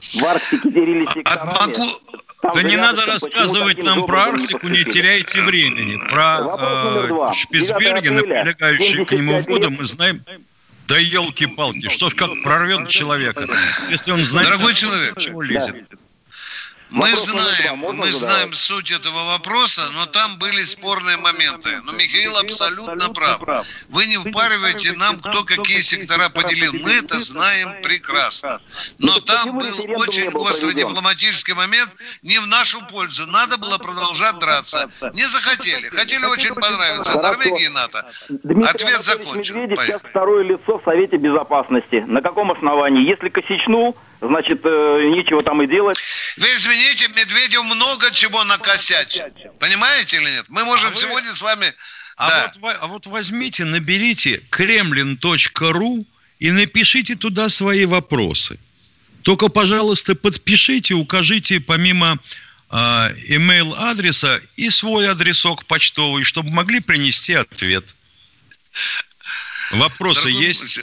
В 0.01 0.25
Арктике 0.25 0.71
делились 0.71 1.11
секторами. 1.11 1.53
Там 2.41 2.53
да 2.55 2.63
не 2.63 2.77
надо 2.77 3.05
рассказывать 3.07 3.83
нам 3.83 4.07
про 4.07 4.29
Арктику, 4.29 4.69
не 4.69 4.85
теряйте 4.85 5.43
времени. 5.43 5.99
Про 6.09 6.57
э, 6.59 7.33
Шпицберген 7.35 8.21
и 8.21 8.23
прилегающие 8.23 9.05
к 9.05 9.13
нему 9.13 9.41
воды 9.41 9.71
мы 9.71 9.85
знаем. 9.85 10.23
Да 10.87 10.97
елки-палки, 10.97 11.89
что 11.91 12.09
ж 12.09 12.15
как 12.15 12.31
прорвет 12.43 12.89
человека, 12.89 13.45
если 13.91 14.11
он 14.13 14.21
знает, 14.21 14.49
Дорогой 14.49 14.75
человек, 14.75 15.19
чего 15.19 15.43
лезет. 15.43 15.85
Да. 15.91 15.99
Мы 16.91 17.09
знаем, 17.09 17.79
мы 17.79 18.13
знаем 18.13 18.53
суть 18.55 18.91
этого 18.91 19.25
вопроса, 19.33 19.83
но 19.95 20.07
там 20.07 20.39
были 20.39 20.65
спорные 20.65 21.17
моменты. 21.19 21.81
Но 21.85 21.93
Михаил 21.93 22.37
абсолютно 22.39 23.11
прав. 23.11 23.67
Вы 23.89 24.07
не 24.07 24.17
впариваете 24.17 24.93
нам, 24.97 25.19
кто 25.19 25.45
какие 25.45 25.81
сектора 25.81 26.29
поделил. 26.31 26.73
Мы 26.73 26.93
это 26.93 27.19
знаем 27.19 27.83
прекрасно. 27.83 28.61
Но 28.99 29.21
там 29.21 29.59
был 29.59 29.75
очень 29.97 30.29
острый 30.29 30.75
дипломатический 30.75 31.55
момент 31.55 31.91
не 32.23 32.39
в 32.39 32.47
нашу 32.47 32.85
пользу. 32.87 33.27
Надо 33.27 33.59
было 33.59 33.79
продолжать 33.79 34.39
драться. 34.39 34.91
Не 35.13 35.27
захотели. 35.27 35.89
Хотели 35.89 36.25
очень 36.25 36.55
понравиться 36.55 37.21
Норвегии 37.21 37.67
и 37.67 37.69
НАТО. 37.69 38.07
Ответ 38.67 39.05
закончен. 39.05 39.77
сейчас 39.77 40.01
второе 40.03 40.45
лицо 40.45 40.79
в 40.79 40.85
Совете 40.85 41.17
Безопасности. 41.17 42.05
На 42.07 42.23
каком 42.23 42.51
основании? 42.53 43.07
Если 43.07 43.29
косичнул, 43.29 43.97
значит, 44.21 44.61
э, 44.65 45.11
нечего 45.15 45.43
там 45.43 45.63
и 45.63 45.67
делать. 45.67 45.99
Вы 46.37 46.47
извините, 46.55 47.09
Медведев 47.09 47.65
много 47.65 48.11
чего 48.11 48.45
накосячил. 48.45 49.25
Понимаете 49.59 50.17
или 50.17 50.31
нет? 50.31 50.45
Мы 50.49 50.65
можем 50.65 50.93
а 50.93 50.97
сегодня 50.97 51.31
с 51.31 51.41
вами... 51.41 51.73
А, 52.17 52.29
да. 52.29 52.53
вот, 52.61 52.77
а 52.81 52.87
вот 52.89 53.07
возьмите, 53.07 53.65
наберите 53.65 54.43
kremlin.ru 54.51 56.05
и 56.41 56.51
напишите 56.51 57.15
туда 57.15 57.49
свои 57.49 57.85
вопросы. 57.85 58.59
Только, 59.23 59.49
пожалуйста, 59.49 60.15
подпишите, 60.15 60.95
укажите 60.95 61.61
помимо 61.61 62.19
э, 62.71 62.75
email 62.75 63.75
адреса 63.77 64.41
и 64.57 64.71
свой 64.71 65.09
адресок 65.09 65.65
почтовый, 65.67 66.25
чтобы 66.25 66.51
могли 66.53 66.81
принести 66.81 67.35
ответ. 67.35 67.95
Вопросы 69.71 70.25
Дорогой, 70.25 70.45
есть? 70.45 70.81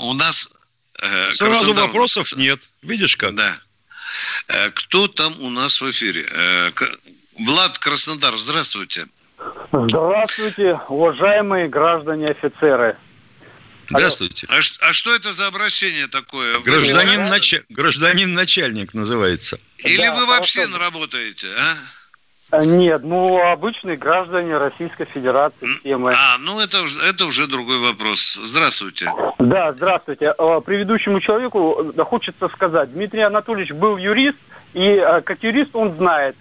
У 0.00 0.12
нас 0.12 0.57
Э, 1.00 1.30
Сразу 1.30 1.60
Краснодар... 1.60 1.86
вопросов 1.86 2.32
нет. 2.36 2.60
Видишь 2.82 3.16
как? 3.16 3.34
Да. 3.34 3.56
Э, 4.48 4.70
кто 4.70 5.08
там 5.08 5.32
у 5.40 5.50
нас 5.50 5.80
в 5.80 5.90
эфире? 5.90 6.28
Э, 6.30 6.70
Влад 7.38 7.78
Краснодар, 7.78 8.36
здравствуйте. 8.36 9.06
Здравствуйте, 9.72 10.80
уважаемые 10.88 11.68
граждане 11.68 12.30
офицеры. 12.30 12.96
Здравствуйте. 13.88 14.46
А, 14.50 14.58
а 14.80 14.92
что 14.92 15.14
это 15.14 15.32
за 15.32 15.46
обращение 15.46 16.08
такое? 16.08 16.58
Гражданин, 16.60 17.28
нач... 17.28 17.54
Гражданин 17.70 18.34
начальник 18.34 18.92
называется. 18.92 19.58
Или 19.78 19.96
да, 19.96 20.14
вы 20.14 20.26
вообще 20.26 20.66
хорошо. 20.66 20.78
работаете, 20.78 21.46
а? 21.56 21.76
А? 22.50 22.64
Нет, 22.64 23.02
ну 23.04 23.40
обычные 23.50 23.96
граждане 23.96 24.56
Российской 24.56 25.04
Федерации 25.04 25.68
темы. 25.82 26.14
А, 26.14 26.38
ну 26.38 26.60
это, 26.60 26.78
это 27.08 27.26
уже 27.26 27.46
другой 27.46 27.78
вопрос. 27.78 28.40
Здравствуйте. 28.42 29.10
Да, 29.38 29.72
здравствуйте. 29.72 30.34
А, 30.36 30.60
предыдущему 30.60 31.20
человеку 31.20 31.92
хочется 32.04 32.48
сказать, 32.48 32.92
Дмитрий 32.92 33.22
Анатольевич 33.22 33.72
был 33.72 33.96
юрист, 33.96 34.38
и 34.74 34.98
а, 34.98 35.20
как 35.20 35.42
юрист 35.42 35.74
он 35.74 35.92
знает, 35.96 36.36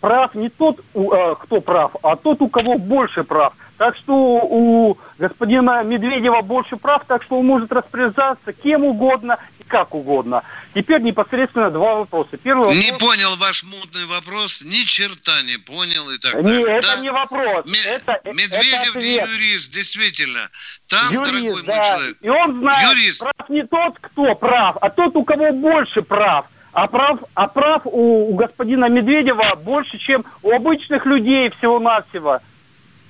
прав 0.00 0.34
не 0.34 0.48
тот, 0.48 0.80
кто 0.92 1.60
прав, 1.60 1.92
а 2.02 2.16
тот, 2.16 2.42
у 2.42 2.48
кого 2.48 2.76
больше 2.76 3.22
прав. 3.22 3.54
Так 3.82 3.96
что 3.96 4.14
у 4.14 4.96
господина 5.18 5.82
Медведева 5.82 6.40
больше 6.42 6.76
прав, 6.76 7.02
так 7.04 7.24
что 7.24 7.40
он 7.40 7.46
может 7.46 7.72
распоряжаться 7.72 8.52
кем 8.52 8.84
угодно 8.84 9.38
и 9.58 9.64
как 9.64 9.92
угодно. 9.92 10.44
Теперь 10.72 11.00
непосредственно 11.00 11.68
два 11.68 11.96
вопроса. 11.96 12.36
Первый 12.36 12.66
вопрос... 12.66 12.76
Не 12.76 12.92
понял 12.96 13.34
ваш 13.38 13.64
мутный 13.64 14.04
вопрос, 14.06 14.62
ни 14.62 14.84
черта 14.84 15.32
не 15.42 15.56
понял 15.56 16.08
и 16.10 16.18
так 16.18 16.34
далее. 16.34 16.58
Нет, 16.58 16.64
да? 16.64 16.76
это 16.76 17.00
не 17.00 17.10
вопрос. 17.10 17.66
М- 17.66 17.92
это, 17.92 18.20
Медведев 18.32 18.94
это 18.94 19.00
не 19.00 19.14
юрист, 19.16 19.72
действительно. 19.74 20.48
Там, 20.86 21.12
юрист, 21.12 21.32
дорогой 21.32 21.62
да. 21.66 21.74
мой 21.74 21.84
человек. 21.84 22.16
И 22.20 22.28
он 22.28 22.60
знает, 22.60 22.88
юрист. 22.88 23.20
прав 23.20 23.48
не 23.48 23.66
тот, 23.66 23.98
кто 24.00 24.34
прав, 24.36 24.76
а 24.80 24.90
тот, 24.90 25.16
у 25.16 25.24
кого 25.24 25.50
больше 25.50 26.02
прав. 26.02 26.46
А 26.72 26.86
прав, 26.86 27.18
а 27.34 27.48
прав 27.48 27.82
у, 27.84 28.30
у 28.30 28.34
господина 28.36 28.88
Медведева 28.88 29.56
больше, 29.56 29.98
чем 29.98 30.24
у 30.44 30.52
обычных 30.52 31.04
людей 31.04 31.50
всего-навсего. 31.58 32.38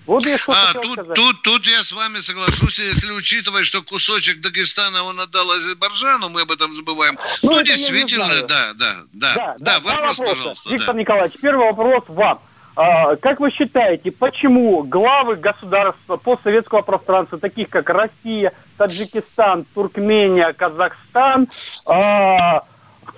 Вот 0.07 0.27
я 0.27 0.37
что 0.37 0.53
а, 0.53 0.73
тут, 0.75 0.93
сказать. 0.93 1.15
тут, 1.15 1.43
тут 1.43 1.67
я 1.67 1.83
с 1.83 1.93
вами 1.93 2.19
соглашусь, 2.19 2.79
если 2.81 3.13
учитывать, 3.13 3.67
что 3.67 3.83
кусочек 3.83 4.41
Дагестана 4.41 5.05
он 5.05 5.21
отдал 5.21 5.49
Азербайджану, 5.53 6.29
мы 6.31 6.43
об 6.43 6.51
этом 6.51 6.75
забываем. 6.75 7.17
Ну, 7.43 7.53
ну 7.53 7.63
действительно, 7.63 8.43
да, 8.43 8.73
да, 8.75 8.97
да, 9.13 9.35
да. 9.35 9.57
Да, 9.59 9.81
вопрос, 9.81 10.19
вопроса. 10.19 10.25
пожалуйста. 10.25 10.71
Виктор 10.71 10.95
да. 10.95 11.01
Николаевич, 11.01 11.41
первый 11.41 11.67
вопрос 11.67 12.05
вам. 12.09 12.41
А, 12.75 13.17
как 13.17 13.39
вы 13.41 13.51
считаете, 13.51 14.11
почему 14.11 14.83
главы 14.83 15.37
государств 15.37 16.01
постсоветского 16.25 16.81
пространства, 16.81 17.39
таких 17.39 17.69
как 17.69 17.89
Россия, 17.91 18.53
Таджикистан, 18.79 19.67
Туркмения, 19.75 20.53
Казахстан, 20.53 21.49
а, 21.87 22.65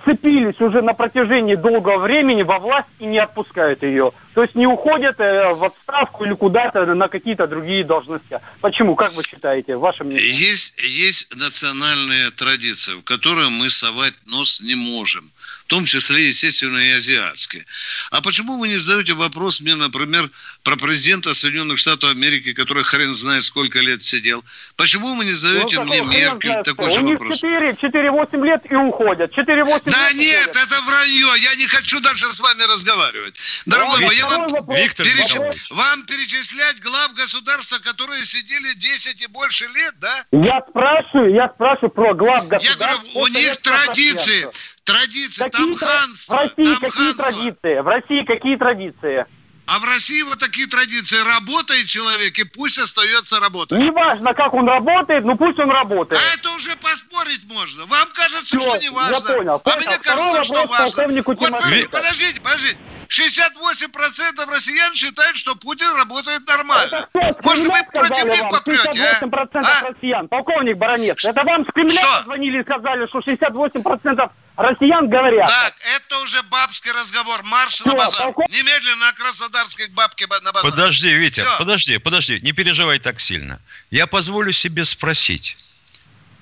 вцепились 0.05 0.59
уже 0.61 0.81
на 0.81 0.93
протяжении 0.93 1.55
долгого 1.55 1.97
времени 1.97 2.43
во 2.43 2.59
власть 2.59 2.87
и 2.99 3.05
не 3.05 3.17
отпускают 3.17 3.83
ее. 3.83 4.11
То 4.33 4.43
есть 4.43 4.55
не 4.55 4.67
уходят 4.67 5.19
э, 5.19 5.53
в 5.53 5.63
отставку 5.63 6.25
или 6.25 6.33
куда-то 6.33 6.85
на 6.85 7.07
какие-то 7.07 7.47
другие 7.47 7.83
должности. 7.83 8.39
Почему? 8.61 8.95
Как 8.95 9.13
вы 9.13 9.23
считаете? 9.23 9.75
Ваше 9.75 10.03
мнение? 10.03 10.29
Есть, 10.29 10.77
есть 10.79 11.35
национальная 11.35 12.31
традиция, 12.31 12.95
в 12.95 13.03
которую 13.03 13.49
мы 13.51 13.69
совать 13.69 14.13
нос 14.27 14.61
не 14.61 14.75
можем 14.75 15.31
в 15.65 15.67
том 15.67 15.85
числе, 15.85 16.27
естественно, 16.27 16.77
и 16.77 16.91
азиатские. 16.91 17.65
А 18.11 18.21
почему 18.21 18.59
вы 18.59 18.67
не 18.67 18.77
задаете 18.77 19.13
вопрос 19.13 19.61
мне, 19.61 19.73
например, 19.73 20.29
про 20.61 20.75
президента 20.75 21.33
Соединенных 21.33 21.79
Штатов 21.79 22.11
Америки, 22.11 22.53
который 22.53 22.83
хрен 22.83 23.15
знает 23.15 23.43
сколько 23.43 23.79
лет 23.79 24.03
сидел? 24.03 24.43
Почему 24.75 25.15
вы 25.15 25.25
не 25.25 25.31
задаете 25.31 25.79
ну, 25.79 25.85
мне 25.85 26.01
Меркель 26.01 26.51
знает, 26.51 26.65
такой 26.65 26.91
же 26.91 27.01
вопрос? 27.01 27.43
4-8 27.43 28.45
лет 28.45 28.61
и 28.69 28.75
уходят. 28.75 29.35
4-8 29.35 29.81
да 29.85 30.11
лет 30.11 30.17
нет, 30.17 30.49
уходят. 30.49 30.67
это 30.67 30.81
вранье. 30.81 31.33
Я 31.39 31.55
не 31.55 31.65
хочу 31.65 31.99
дальше 31.99 32.27
с 32.29 32.39
вами 32.39 32.61
разговаривать. 32.71 33.35
Дорогой 33.65 34.01
мой, 34.01 34.15
я 34.15 34.27
вам, 34.27 34.47
Виктор, 34.67 35.03
переч... 35.07 35.33
вам 35.71 36.05
перечислять 36.05 36.79
глав 36.81 37.11
государства, 37.15 37.79
которые 37.79 38.23
сидели 38.23 38.73
10 38.75 39.19
и 39.19 39.27
больше 39.27 39.67
лет, 39.73 39.95
да? 39.99 40.25
Я 40.31 40.61
спрашиваю, 40.69 41.33
я 41.33 41.49
спрашиваю 41.49 41.89
про 41.89 42.13
глав 42.13 42.47
государства. 42.47 42.85
Я 42.85 42.97
говорю, 42.97 43.09
у 43.15 43.27
них 43.29 43.57
традиции 43.57 44.47
традиции, 44.85 45.43
какие 45.43 45.73
там 45.73 45.75
ханство. 45.75 46.35
В 46.35 46.39
России 46.39 46.63
там 46.63 46.79
какие 46.79 47.13
ханство. 47.13 47.23
традиции? 47.23 47.79
В 47.79 47.87
России 47.87 48.23
какие 48.23 48.55
традиции? 48.55 49.25
А 49.67 49.79
в 49.79 49.85
России 49.85 50.21
вот 50.21 50.37
такие 50.37 50.67
традиции. 50.67 51.17
Работает 51.17 51.87
человек, 51.87 52.37
и 52.37 52.43
пусть 52.43 52.77
остается 52.77 53.39
работать. 53.39 53.79
Неважно, 53.79 54.33
как 54.35 54.53
он 54.53 54.67
работает, 54.69 55.25
но 55.25 55.35
пусть 55.35 55.57
он 55.59 55.71
работает. 55.71 56.21
А 56.21 56.35
это 56.35 56.51
уже 56.51 56.75
поспорить 56.77 57.51
можно. 57.51 57.85
Вам 57.85 58.07
кажется, 58.13 58.57
Все, 58.57 58.59
что 58.59 58.77
не 58.77 58.89
важно. 58.89 59.27
Я 59.27 59.37
понял. 59.37 59.61
А 59.63 59.77
мне 59.77 59.97
кажется, 59.97 60.43
что 60.43 60.67
важно. 60.67 61.07
Вот 61.07 61.25
вы, 61.25 61.87
подождите, 61.89 62.41
подождите. 62.41 62.77
68% 63.07 64.51
россиян 64.51 64.93
считают, 64.93 65.35
что 65.35 65.55
Путин 65.55 65.95
работает 65.95 66.47
нормально. 66.47 67.07
Может, 67.43 67.67
вы 67.67 67.79
против 67.93 68.25
них 68.25 68.49
попрете, 68.49 68.89
68% 68.89 69.49
а? 69.53 69.89
россиян. 69.89 70.27
Полковник 70.27 70.77
Баранец, 70.77 71.23
это 71.23 71.43
вам 71.43 71.65
с 71.65 71.71
Кремля 71.71 71.93
что? 71.93 72.17
позвонили 72.19 72.59
и 72.59 72.63
сказали, 72.63 73.07
что 73.07 73.19
68% 73.19 74.29
россиян 74.57 75.09
говорят. 75.09 75.47
Так, 75.47 75.75
это 75.95 76.19
уже 76.19 76.41
бабский 76.43 76.91
разговор. 76.91 77.43
Марш 77.43 77.73
Все, 77.73 77.85
на 77.85 77.95
базар. 77.95 78.23
Полков... 78.23 78.49
Немедленно 78.49 79.07
на 79.07 79.13
Краснодарской 79.13 79.87
бабке 79.87 80.27
на 80.27 80.51
базар. 80.51 80.71
Подожди, 80.71 81.11
Витя, 81.11 81.41
Все. 81.41 81.57
подожди, 81.57 81.97
подожди. 81.97 82.39
Не 82.41 82.51
переживай 82.51 82.99
так 82.99 83.19
сильно. 83.19 83.59
Я 83.91 84.07
позволю 84.07 84.51
себе 84.51 84.85
спросить. 84.85 85.57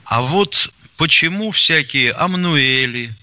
А 0.05 0.21
вот 0.21 0.69
почему 0.97 1.51
всякие 1.51 2.11
Амнуэли, 2.11 3.15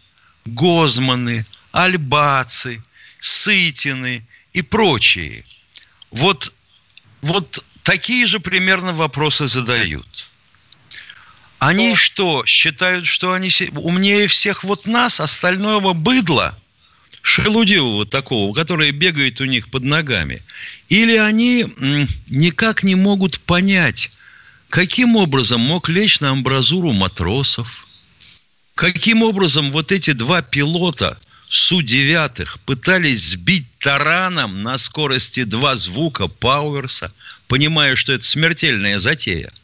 Гозманы, 0.45 1.47
Альбацы, 1.73 2.83
Сытины 3.21 4.27
и 4.53 4.63
прочие 4.63 5.45
вот, 6.11 6.53
вот 7.23 7.65
такие 7.83 8.27
же 8.27 8.41
примерно 8.41 8.93
вопросы 8.93 9.47
задают? 9.47 10.30
Они 11.61 11.95
что, 11.95 12.43
считают, 12.47 13.07
что 13.07 13.35
они 13.35 13.51
умнее 13.73 14.29
всех 14.29 14.65
вот 14.65 14.87
нас, 14.87 15.21
остального 15.21 15.93
быдла, 15.93 16.59
шелудивого 17.21 18.07
такого, 18.07 18.55
который 18.55 18.93
бегает 18.93 19.43
у 19.43 19.45
них 19.45 19.71
под 19.71 19.85
ногами? 19.85 20.43
Или 20.89 21.19
они 21.19 21.67
никак 22.31 22.83
не 22.83 22.95
могут 22.95 23.41
понять, 23.41 24.11
каким 24.71 25.17
образом 25.17 25.61
мог 25.61 25.91
лечь 25.91 26.21
на 26.21 26.31
амбразуру 26.31 26.93
матросов? 26.93 27.87
Каким 28.75 29.23
образом 29.23 29.71
вот 29.71 29.93
эти 29.93 30.13
два 30.13 30.41
пилота 30.41 31.19
Су-9 31.51 32.59
пытались 32.65 33.23
сбить 33.33 33.67
тараном 33.81 34.63
на 34.63 34.79
скорости 34.79 35.43
два 35.43 35.77
звука 35.77 36.27
Пауэрса, 36.27 37.13
понимая, 37.49 37.97
что 37.97 38.15
это 38.15 38.25
смертельная 38.25 38.99
затея– 38.99 39.53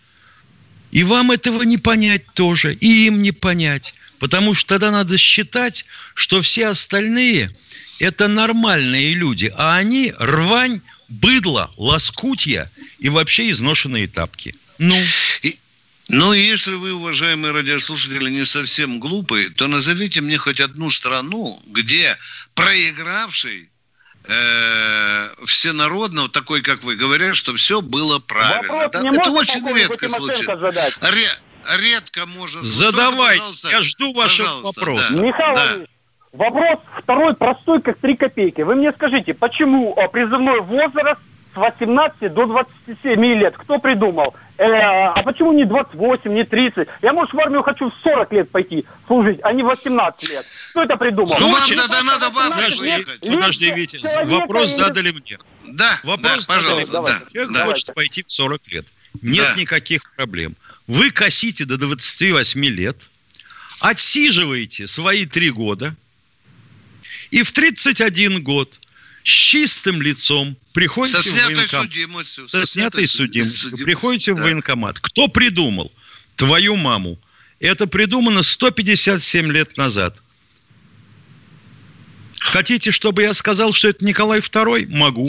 и 0.97 1.03
вам 1.03 1.31
этого 1.31 1.63
не 1.63 1.77
понять 1.77 2.25
тоже, 2.33 2.73
и 2.73 3.07
им 3.07 3.21
не 3.21 3.31
понять. 3.31 3.93
Потому 4.19 4.55
что 4.55 4.71
тогда 4.71 4.91
надо 4.91 5.19
считать, 5.19 5.85
что 6.15 6.41
все 6.41 6.69
остальные– 6.69 7.55
это 7.99 8.29
нормальные 8.29 9.13
люди, 9.13 9.53
а 9.55 9.77
они– 9.77 10.15
рвань, 10.19 10.81
быдло, 11.09 11.71
лоскутья 11.77 12.71
и 12.99 13.11
вообще 13.11 13.51
изношенные 13.51 14.07
тапки. 14.07 14.55
Ну, 14.79 14.99
и, 15.43 15.59
ну, 16.09 16.33
если 16.33 16.73
вы, 16.73 16.95
уважаемые 16.95 17.53
радиослушатели, 17.53 18.31
не 18.31 18.47
совсем 18.47 18.99
глупые, 18.99 19.51
то 19.51 19.67
назовите 19.67 20.23
мне 20.23 20.39
хоть 20.39 20.61
одну 20.61 20.89
страну, 20.89 21.63
где 21.67 22.17
проигравший 22.55 23.69
э, 24.29 25.29
всенародно, 25.45 26.29
такой, 26.29 26.63
как 26.63 26.83
вы, 26.83 26.97
говорят, 26.97 27.37
что 27.37 27.55
все 27.55 27.81
было 27.81 28.19
правильно. 28.19 28.89
Да? 28.93 29.01
Это 29.09 29.31
очень 29.31 29.67
редко 29.75 30.09
случается. 30.09 30.55
Ре- 31.01 31.79
редко 31.79 32.27
можно 32.27 32.63
Задавайте, 32.63 33.69
я 33.71 33.83
жду 33.83 34.13
ваших 34.13 34.63
вопросов. 34.63 35.13
Да. 35.13 35.21
Михаил 35.21 35.55
да. 35.55 35.77
вопрос 36.33 36.79
второй 37.03 37.35
простой, 37.35 37.81
как 37.83 37.99
три 37.99 38.17
копейки. 38.17 38.63
Вы 38.63 38.77
мне 38.77 38.93
скажите, 38.93 39.35
почему 39.35 39.95
э, 39.97 40.09
призывной 40.09 40.61
возраст 40.61 41.21
18 41.57 42.33
до 42.33 42.47
27 42.47 43.25
лет? 43.25 43.55
Кто 43.57 43.79
придумал? 43.79 44.35
Э, 44.59 44.65
а 44.65 45.23
почему 45.23 45.53
не 45.53 45.65
28, 45.65 46.33
не 46.33 46.45
30? 46.45 46.89
Я, 47.03 47.13
может, 47.13 47.35
в 47.35 47.39
армию 47.39 47.63
хочу 47.63 47.91
в 47.91 47.95
40 48.03 48.33
лет 48.33 48.51
пойти 48.51 48.85
служить, 49.07 49.41
а 49.43 49.53
не 49.53 49.63
в 49.63 49.67
18 49.67 50.31
лет. 50.31 50.47
Кто 50.71 50.83
это 50.83 50.97
придумал? 50.97 51.37
Ну, 51.39 51.53
вам 51.53 51.69
тогда 51.69 52.03
надо 52.03 52.31
в 52.31 52.39
Африку 52.39 53.35
Подожди, 53.35 53.71
Витя, 53.71 54.01
вопрос 54.27 54.71
задали 54.71 55.11
мне. 55.11 55.39
Да, 55.67 55.99
вопрос 56.05 56.47
да, 56.47 56.55
пожалуйста. 56.55 57.03
Да, 57.03 57.21
Человек 57.33 57.53
да. 57.53 57.65
хочет 57.65 57.95
пойти 57.95 58.23
в 58.23 58.33
40 58.33 58.61
лет. 58.69 58.87
Нет 59.23 59.53
да. 59.55 59.61
никаких 59.61 60.13
проблем. 60.15 60.57
Вы 60.87 61.11
косите 61.11 61.65
до 61.65 61.77
28 61.79 62.65
лет, 62.67 62.97
отсиживаете 63.81 64.87
свои 64.87 65.27
три 65.27 65.51
года, 65.51 65.95
и 67.31 67.43
в 67.43 67.53
31 67.53 68.43
год 68.43 68.79
с 69.27 69.29
чистым 69.29 70.01
лицом 70.03 70.57
приходите 70.73 71.21
со 71.21 71.29
в 71.29 71.35
военкомат. 71.35 71.83
Судимостью, 71.83 72.49
со, 72.49 72.61
со 72.61 72.67
снятой 72.67 73.09
судимостью. 73.09 73.77
Приходите 73.77 74.33
да. 74.33 74.41
в 74.41 74.45
военкомат. 74.45 75.01
Кто 75.01 75.27
придумал 75.27 75.91
твою 76.37 76.77
маму 76.77 77.19
Это 77.59 77.89
придумано 77.89 78.45
157 78.45 79.51
лет 79.51 79.77
назад. 79.77 80.23
Хотите, 82.39 82.93
чтобы 82.93 83.23
я 83.23 83.35
сказал, 83.35 83.73
что 83.73 83.89
это 83.89 84.05
Николай 84.05 84.39
II? 84.39 84.87
Могу. 84.91 85.29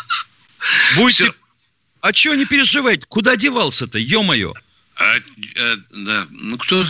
Будете... 0.96 1.32
А 2.02 2.12
что 2.12 2.34
не 2.34 2.44
переживать? 2.44 3.06
Куда 3.06 3.36
девался-то, 3.36 3.98
ё-моё? 3.98 4.52
А, 4.96 5.16
а, 5.56 5.76
да. 5.92 6.26
Ну, 6.30 6.58
кто? 6.58 6.84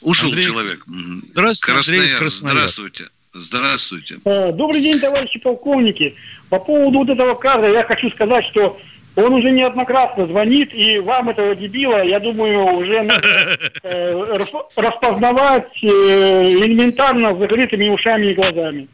Ушел 0.00 0.30
Андрей... 0.30 0.46
человек. 0.46 0.84
Здравствуйте, 1.30 1.78
Андрей 1.78 2.08
Здравствуйте. 2.08 3.08
Здравствуйте. 3.32 4.16
Э, 4.24 4.52
добрый 4.52 4.80
день, 4.80 4.98
товарищи 4.98 5.38
полковники. 5.38 6.14
По 6.48 6.58
поводу 6.58 6.98
вот 6.98 7.10
этого 7.10 7.34
кадра 7.34 7.70
я 7.72 7.84
хочу 7.84 8.10
сказать, 8.10 8.44
что 8.46 8.78
он 9.16 9.34
уже 9.34 9.50
неоднократно 9.50 10.26
звонит, 10.26 10.74
и 10.74 10.98
вам 10.98 11.30
этого 11.30 11.54
дебила, 11.54 12.02
я 12.02 12.18
думаю, 12.18 12.76
уже 12.76 13.02
надо 13.02 13.58
э, 13.82 14.38
распознавать 14.76 15.70
э, 15.82 15.86
элементарно 15.86 17.36
закрытыми 17.36 17.88
ушами 17.88 18.26
и 18.26 18.34
глазами. 18.34 18.88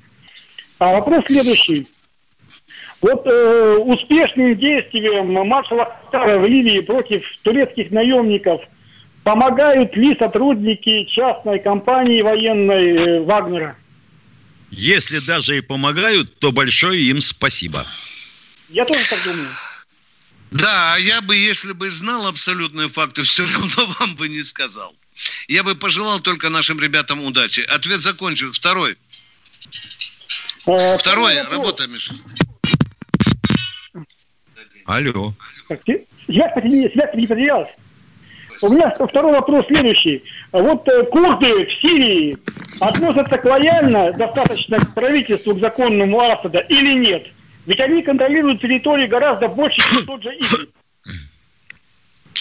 А 0.78 0.92
вопрос 0.92 1.24
следующий. 1.26 1.86
Вот 3.02 3.26
э, 3.26 3.76
успешным 3.78 4.56
действием 4.56 5.32
маршала 5.48 5.84
Хафтара 5.84 6.38
в 6.38 6.46
Ливии 6.46 6.80
против 6.80 7.24
турецких 7.42 7.90
наемников 7.90 8.62
помогают 9.22 9.96
ли 9.96 10.16
сотрудники 10.16 11.04
частной 11.04 11.58
компании 11.58 12.22
военной 12.22 12.96
э, 12.96 13.20
Вагнера? 13.22 13.76
Если 14.70 15.20
даже 15.20 15.58
и 15.58 15.60
помогают, 15.60 16.38
то 16.38 16.52
большое 16.52 17.00
им 17.02 17.20
спасибо. 17.20 17.84
Я 18.68 18.84
тоже 18.84 19.08
так 19.08 19.22
думаю. 19.24 19.48
Да, 20.50 20.94
а 20.94 20.98
я 20.98 21.20
бы, 21.22 21.36
если 21.36 21.72
бы 21.72 21.90
знал 21.90 22.26
абсолютные 22.26 22.88
факты, 22.88 23.22
все 23.24 23.44
равно 23.44 23.94
вам 23.98 24.14
бы 24.16 24.28
не 24.28 24.42
сказал. 24.42 24.94
Я 25.48 25.62
бы 25.62 25.74
пожелал 25.74 26.20
только 26.20 26.50
нашим 26.50 26.80
ребятам 26.80 27.24
удачи. 27.24 27.60
Ответ 27.60 28.00
закончен. 28.00 28.52
Второй. 28.52 28.96
А, 30.66 30.98
Второй. 30.98 31.40
Работа, 31.42 31.86
Миша. 31.86 32.14
Алло. 34.84 35.34
Связь, 35.68 36.52
связь 36.52 37.14
не 37.14 37.26
потерялась. 37.26 37.70
У 38.62 38.72
меня 38.72 38.90
второй 38.90 39.32
вопрос 39.32 39.66
следующий. 39.66 40.22
Вот 40.52 40.88
э, 40.88 41.04
курды 41.04 41.66
в 41.66 41.72
Сирии 41.80 42.36
относятся 42.80 43.40
лояльно 43.42 44.12
достаточно 44.12 44.78
к 44.78 44.94
правительству, 44.94 45.54
к 45.54 45.60
законному 45.60 46.20
Асада 46.20 46.58
или 46.68 46.94
нет? 46.94 47.26
Ведь 47.66 47.80
они 47.80 48.02
контролируют 48.02 48.60
территории 48.60 49.06
гораздо 49.06 49.48
больше, 49.48 49.80
чем 49.90 50.04
тот 50.04 50.22
же 50.22 50.30
Идлиб. 50.30 50.70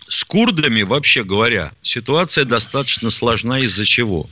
С 0.07 0.23
курдами, 0.23 0.83
вообще 0.83 1.23
говоря, 1.23 1.71
ситуация 1.81 2.45
достаточно 2.45 3.09
сложна 3.09 3.59
из-за 3.59 3.85
чего? 3.85 4.29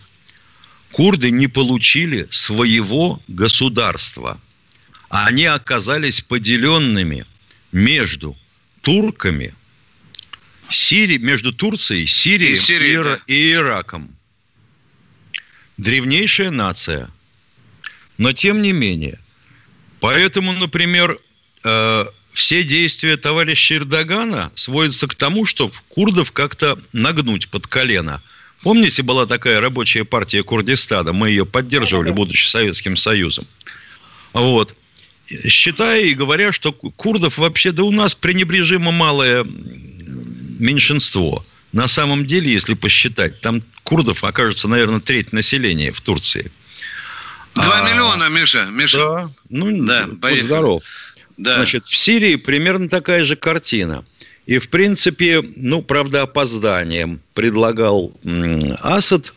Курды 0.91 1.31
не 1.31 1.47
получили 1.47 2.27
своего 2.29 3.19
государства. 3.27 4.39
Они 5.09 5.45
оказались 5.45 6.21
поделенными 6.21 7.25
между 7.71 8.35
турками, 8.81 9.53
Сирии, 10.69 11.17
между 11.17 11.53
Турцией, 11.53 12.05
Сирией 12.07 12.53
и, 12.53 12.55
Сирией, 12.55 12.99
и, 12.99 13.03
да. 13.03 13.19
и 13.27 13.51
Ираком. 13.53 14.15
Древнейшая 15.77 16.51
нация. 16.51 17.09
Но 18.17 18.31
тем 18.33 18.61
не 18.61 18.71
менее, 18.71 19.19
Поэтому, 20.03 20.51
например, 20.51 21.17
э, 21.63 22.05
все 22.33 22.63
действия 22.65 23.15
товарища 23.15 23.75
Эрдогана 23.75 24.51
сводятся 24.53 25.07
к 25.07 25.15
тому, 25.15 25.45
чтобы 25.45 25.73
курдов 25.87 26.33
как-то 26.33 26.77
нагнуть 26.91 27.47
под 27.47 27.67
колено. 27.67 28.21
Помните, 28.63 29.01
была 29.01 29.25
такая 29.25 29.61
рабочая 29.61 30.03
партия 30.03 30.43
Курдистана, 30.43 31.13
мы 31.13 31.29
ее 31.29 31.45
поддерживали, 31.45 32.09
будучи 32.09 32.45
Советским 32.45 32.97
Союзом. 32.97 33.45
Вот. 34.33 34.75
Считая 35.47 36.01
и 36.01 36.15
говоря, 36.15 36.51
что 36.51 36.73
курдов 36.73 37.37
вообще, 37.37 37.71
да 37.71 37.83
у 37.83 37.91
нас 37.91 38.13
пренебрежимо 38.13 38.91
малое 38.91 39.45
меньшинство. 40.59 41.45
На 41.73 41.87
самом 41.87 42.25
деле, 42.25 42.51
если 42.51 42.75
посчитать, 42.75 43.41
там 43.41 43.61
курдов 43.83 44.23
окажется, 44.23 44.67
наверное, 44.67 45.01
треть 45.01 45.33
населения 45.33 45.91
в 45.91 45.99
Турции– 46.01 46.51
Два 47.55 47.85
а, 47.85 47.91
миллиона, 47.91 48.29
Миша. 48.29 48.67
Миша. 48.71 48.97
Да, 48.97 49.29
ну, 49.49 49.85
да, 49.85 50.09
поехали. 50.21 50.45
здоров. 50.45 50.83
Да. 51.37 51.55
Значит, 51.55 51.85
в 51.85 51.95
Сирии 51.95 52.35
примерно 52.35 52.89
такая 52.89 53.23
же 53.23 53.35
картина. 53.35 54.05
И, 54.45 54.57
в 54.57 54.69
принципе, 54.69 55.43
ну, 55.55 55.81
правда, 55.81 56.23
опозданием 56.23 57.21
предлагал 57.33 58.11
Асад 58.81 59.33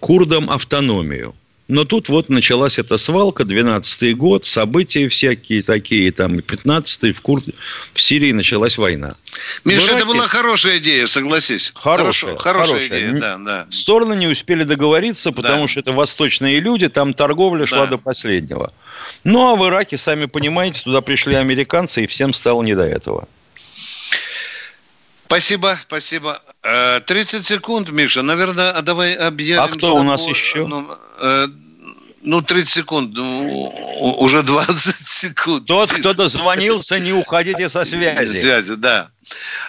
курдам 0.00 0.50
автономию. 0.50 1.34
Но 1.68 1.84
тут 1.84 2.08
вот 2.08 2.30
началась 2.30 2.78
эта 2.78 2.96
свалка, 2.96 3.42
12-й 3.42 4.14
год, 4.14 4.46
события 4.46 5.06
всякие 5.08 5.62
такие, 5.62 6.10
там, 6.12 6.38
15-й, 6.38 7.12
в, 7.12 7.20
Кур... 7.20 7.42
в 7.92 8.00
Сирии 8.00 8.32
началась 8.32 8.78
война. 8.78 9.16
Миша, 9.66 9.88
Ираке... 9.88 9.96
это 9.98 10.06
была 10.06 10.26
хорошая 10.26 10.78
идея, 10.78 11.06
согласись. 11.06 11.72
Хорошая, 11.74 12.30
Хорошо, 12.30 12.42
хорошая, 12.42 12.88
хорошая 12.88 13.10
идея, 13.10 13.20
да, 13.20 13.36
да. 13.36 13.66
Стороны 13.70 14.14
не 14.14 14.28
успели 14.28 14.64
договориться, 14.64 15.30
потому 15.30 15.62
да. 15.62 15.68
что 15.68 15.80
это 15.80 15.92
восточные 15.92 16.58
люди, 16.60 16.88
там 16.88 17.12
торговля 17.12 17.66
шла 17.66 17.84
да. 17.84 17.92
до 17.92 17.98
последнего. 17.98 18.72
Ну, 19.24 19.52
а 19.52 19.54
в 19.54 19.68
Ираке, 19.68 19.98
сами 19.98 20.24
понимаете, 20.24 20.82
туда 20.82 21.02
пришли 21.02 21.34
американцы, 21.34 22.04
и 22.04 22.06
всем 22.06 22.32
стало 22.32 22.62
не 22.62 22.74
до 22.74 22.84
этого. 22.84 23.28
Спасибо, 25.28 25.78
спасибо. 25.82 26.40
30 26.62 27.34
э, 27.34 27.44
секунд, 27.44 27.90
Миша. 27.90 28.22
Наверное, 28.22 28.70
а 28.70 28.80
давай 28.80 29.14
объявим... 29.14 29.62
А 29.62 29.68
кто 29.68 29.96
у 29.96 30.02
нас 30.02 30.24
по... 30.24 30.30
еще? 30.30 30.66
Ну, 30.66 30.88
э, 31.20 31.48
ну, 32.22 32.40
30 32.40 32.68
секунд. 32.68 33.10
Ну, 33.14 34.16
уже 34.20 34.42
20 34.42 34.96
секунд. 35.06 35.66
Тот, 35.66 35.92
кто 35.92 36.14
дозвонился, 36.14 36.98
не 36.98 37.12
уходите 37.12 37.68
со 37.68 37.84
связи. 37.84 38.38
Связи, 38.38 38.74
да. 38.76 39.10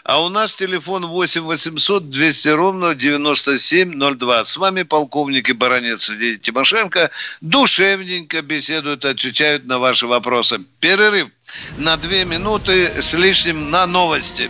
А 0.05 0.23
у 0.23 0.29
нас 0.29 0.55
телефон 0.55 1.05
8 1.07 1.41
800 1.41 2.09
200 2.09 2.47
ровно 2.47 2.95
9702. 2.95 4.45
С 4.45 4.55
вами 4.55 4.83
полковник 4.83 5.49
и 5.49 5.53
баронец 5.53 6.09
Тимошенко. 6.41 7.11
Душевненько 7.41 8.41
беседуют, 8.41 9.03
отвечают 9.03 9.65
на 9.65 9.77
ваши 9.77 10.07
вопросы. 10.07 10.61
Перерыв 10.79 11.27
на 11.77 11.97
две 11.97 12.23
минуты 12.23 13.01
с 13.01 13.13
лишним 13.13 13.69
на 13.71 13.85
новости. 13.85 14.49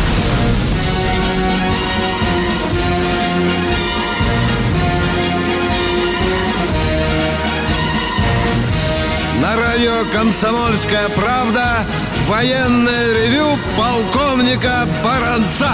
Радио 9.61 10.05
«Комсомольская 10.11 11.07
правда» 11.09 11.85
военное 12.25 13.13
ревю 13.13 13.59
полковника 13.77 14.87
Баранца. 15.03 15.69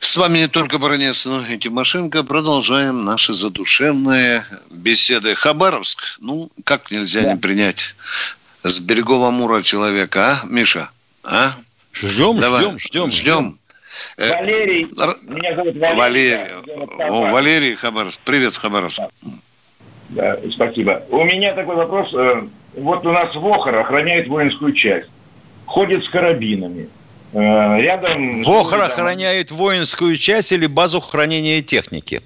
С 0.00 0.16
вами 0.16 0.38
не 0.38 0.48
только 0.48 0.78
Баранец, 0.78 1.24
но 1.24 1.40
и 1.46 1.56
Тимошенко. 1.56 2.24
Продолжаем 2.24 3.04
наши 3.04 3.32
задушевные 3.32 4.44
беседы. 4.70 5.36
Хабаровск, 5.36 6.18
ну, 6.18 6.50
как 6.64 6.90
нельзя 6.90 7.22
да. 7.22 7.34
не 7.34 7.38
принять 7.38 7.94
с 8.64 8.80
берегов 8.80 9.24
Амура 9.24 9.62
человека, 9.62 10.40
а, 10.42 10.46
Миша? 10.46 10.90
А? 11.22 11.52
Ждем, 11.92 12.40
Давай. 12.40 12.62
ждем, 12.62 12.78
ждем, 12.80 13.12
ждем. 13.12 13.58
Э, 14.16 14.30
Валерий, 14.30 14.84
меня 15.22 15.54
зовут 15.54 15.76
Валерий. 15.76 15.96
Валерий, 15.96 17.08
О, 17.08 17.30
Валерий 17.30 17.74
Хабаровск. 17.76 18.18
Привет, 18.24 18.56
Хабаровск. 18.56 18.98
Да, 18.98 19.30
спасибо. 20.52 21.02
У 21.10 21.24
меня 21.24 21.54
такой 21.54 21.76
вопрос. 21.76 22.12
Э, 22.14 22.42
вот 22.76 23.06
у 23.06 23.12
нас 23.12 23.34
Вохор 23.34 23.76
охраняет 23.76 24.28
воинскую 24.28 24.72
часть. 24.72 25.08
Ходит 25.66 26.04
с 26.04 26.08
карабинами. 26.08 26.88
Э, 27.32 27.80
рядом... 27.80 28.42
Вохор 28.42 28.80
там... 28.80 28.90
охраняет 28.90 29.50
воинскую 29.50 30.16
часть 30.16 30.52
или 30.52 30.66
базу 30.66 31.00
хранения 31.00 31.62
техники? 31.62 32.22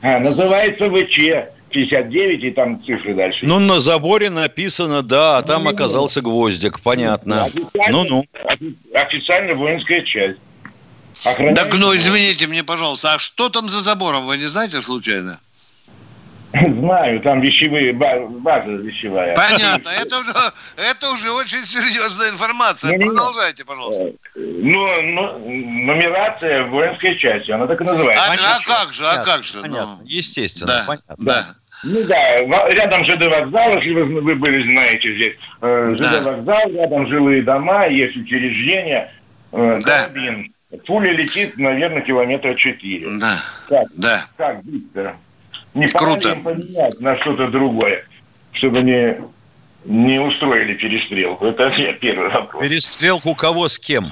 А, 0.00 0.18
называется 0.20 0.88
ВЧ. 0.88 1.54
59 1.70 2.44
и 2.44 2.50
там 2.50 2.82
цифры 2.82 3.14
дальше. 3.14 3.40
Ну, 3.42 3.58
на 3.58 3.80
заборе 3.80 4.30
написано, 4.30 5.02
да, 5.02 5.38
а 5.38 5.42
там 5.42 5.64
ну, 5.64 5.70
оказался 5.70 6.22
гвоздик, 6.22 6.80
понятно. 6.80 7.46
Ну-ну. 7.90 8.24
Официально 8.94 9.54
воинская 9.54 10.02
часть. 10.02 10.38
Охраняет... 11.26 11.56
Так, 11.56 11.74
ну, 11.74 11.94
извините 11.94 12.46
мне, 12.46 12.64
пожалуйста, 12.64 13.14
а 13.14 13.18
что 13.18 13.48
там 13.48 13.68
за 13.68 13.80
забором, 13.80 14.26
вы 14.26 14.38
не 14.38 14.46
знаете 14.46 14.80
случайно? 14.80 15.40
Знаю, 16.52 17.20
там 17.20 17.40
вещевые, 17.40 17.92
база 17.92 18.70
вещевая. 18.70 19.34
Понятно, 19.34 19.90
это 19.90 20.18
уже, 20.18 20.32
это 20.76 21.10
уже 21.10 21.30
очень 21.30 21.62
серьезная 21.62 22.30
информация. 22.30 22.96
Не, 22.96 23.04
Продолжайте, 23.04 23.64
пожалуйста. 23.64 24.12
Ну, 24.34 25.02
ну, 25.02 25.38
нумерация 25.38 26.64
воинской 26.64 27.18
части, 27.18 27.50
она 27.50 27.66
так 27.66 27.80
и 27.80 27.84
называется. 27.84 28.24
А, 28.26 28.56
а 28.56 28.60
как 28.64 28.92
же, 28.94 29.06
а 29.06 29.22
как 29.22 29.44
же? 29.44 29.60
Понятно, 29.60 29.98
ну, 30.00 30.06
естественно, 30.06 30.72
да, 30.72 30.84
понятно. 30.86 31.16
Да. 31.18 31.46
Ну 31.84 32.02
да, 32.04 32.40
рядом 32.70 33.04
ЖД 33.04 33.22
вокзал, 33.22 33.74
если 33.76 33.92
вы, 33.92 34.20
вы 34.20 34.34
были, 34.34 34.62
знаете, 34.62 35.14
здесь. 35.14 35.36
Э, 35.60 35.94
ЖД 35.94 36.00
да. 36.00 36.22
вокзал, 36.22 36.70
рядом 36.70 37.06
жилые 37.08 37.42
дома, 37.42 37.86
есть 37.86 38.16
учреждения. 38.16 39.12
Э, 39.52 39.80
да. 39.84 40.06
Карабин. 40.06 40.52
Пуля 40.86 41.12
летит, 41.12 41.56
наверное, 41.56 42.02
километра 42.02 42.54
четыре. 42.54 43.06
Да. 43.18 43.36
Как, 43.68 43.86
да. 43.96 44.24
Как, 44.36 44.64
Виктор? 44.64 45.16
Не 45.78 45.86
Круто. 45.86 46.34
поменять 46.34 46.98
на 46.98 47.16
что-то 47.20 47.46
другое, 47.46 48.04
чтобы 48.50 48.82
не, 48.82 49.16
не 49.84 50.20
устроили 50.20 50.74
перестрелку? 50.74 51.46
Это 51.46 51.70
первый 52.00 52.30
вопрос. 52.30 52.64
Перестрелку 52.64 53.36
кого 53.36 53.68
с 53.68 53.78
кем? 53.78 54.08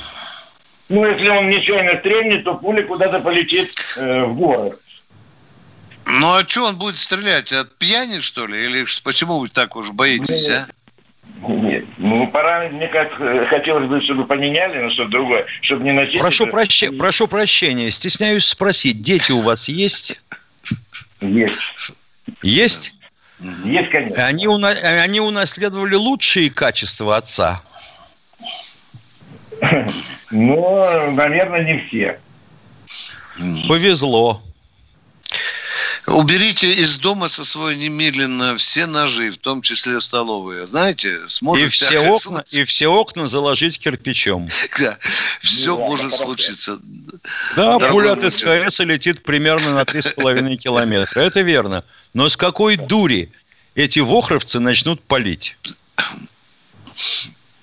Ну, 0.89 1.05
если 1.05 1.29
он 1.29 1.51
нечаянно 1.51 1.99
стрельнет, 1.99 2.45
то 2.45 2.55
пуля 2.55 2.85
куда-то 2.85 3.19
полетит 3.19 3.75
э, 3.97 4.25
в 4.27 4.37
город. 4.37 4.81
Ну, 6.07 6.35
а 6.35 6.47
что 6.47 6.67
он 6.67 6.77
будет 6.77 6.99
стрелять? 6.99 7.53
От 7.53 7.77
пьяни, 7.79 8.21
что 8.21 8.47
ли? 8.47 8.65
Или 8.65 8.85
почему 9.03 9.41
вы 9.41 9.49
так 9.49 9.75
уж 9.75 9.91
боитесь, 9.91 10.47
нет, 10.47 10.71
а? 11.43 11.51
Нет. 11.51 11.85
Ну, 11.99 12.29
пора, 12.29 12.69
мне 12.69 12.87
как 12.87 13.13
хотелось 13.49 13.89
бы, 13.89 14.01
чтобы 14.03 14.25
поменяли 14.25 14.79
на 14.79 14.91
что-то 14.93 15.11
другое, 15.11 15.47
чтобы 15.63 15.83
не 15.83 15.93
носить... 15.93 16.21
Прошу, 16.21 16.45
это... 16.45 16.53
прощ... 16.53 16.85
Прошу 16.97 17.27
прощения, 17.27 17.91
стесняюсь 17.91 18.45
спросить, 18.45 19.03
дети 19.03 19.33
у 19.33 19.41
вас 19.41 19.69
есть? 19.69 20.21
Есть. 21.21 21.61
Есть? 22.43 22.93
Есть, 23.65 23.91
конечно. 23.91 24.25
Они, 24.27 24.47
уна... 24.47 24.69
они 24.69 25.21
унаследовали 25.21 25.95
лучшие 25.95 26.51
качества 26.51 27.17
отца? 27.17 27.61
Ну, 30.31 31.13
наверное, 31.13 31.65
не 31.65 31.79
все. 31.87 32.19
Повезло. 33.69 34.43
Уберите 36.07 36.73
из 36.73 36.99
дома 36.99 37.27
со 37.27 37.45
своего 37.45 37.73
немедленно 37.73 38.57
все 38.57 38.87
ножи, 38.87 39.33
в 39.33 39.39
том 39.39 39.61
числе 39.61 39.99
столовые. 39.99 40.67
Знаете, 40.67 41.19
сможет 41.29 41.67
и 41.67 41.69
все 41.69 41.99
окна 41.99 42.45
И 42.51 42.63
все 42.65 42.87
окна 42.87 43.27
заложить 43.27 43.79
кирпичом. 43.79 44.47
Да, 44.79 44.97
все 45.41 45.77
ну, 45.77 45.87
может 45.87 46.13
случиться. 46.13 46.79
Да, 47.57 47.79
пуля 47.79 48.13
от 48.13 48.33
СКС 48.33 48.81
летит 48.81 49.23
примерно 49.23 49.75
на 49.75 49.83
3,5 49.83 50.57
километра. 50.57 51.21
Это 51.21 51.41
верно. 51.41 51.83
Но 52.15 52.29
с 52.29 52.37
какой 52.37 52.77
дури 52.77 53.31
эти 53.75 53.99
вохровцы 53.99 54.61
начнут 54.61 55.01
палить? 55.03 55.57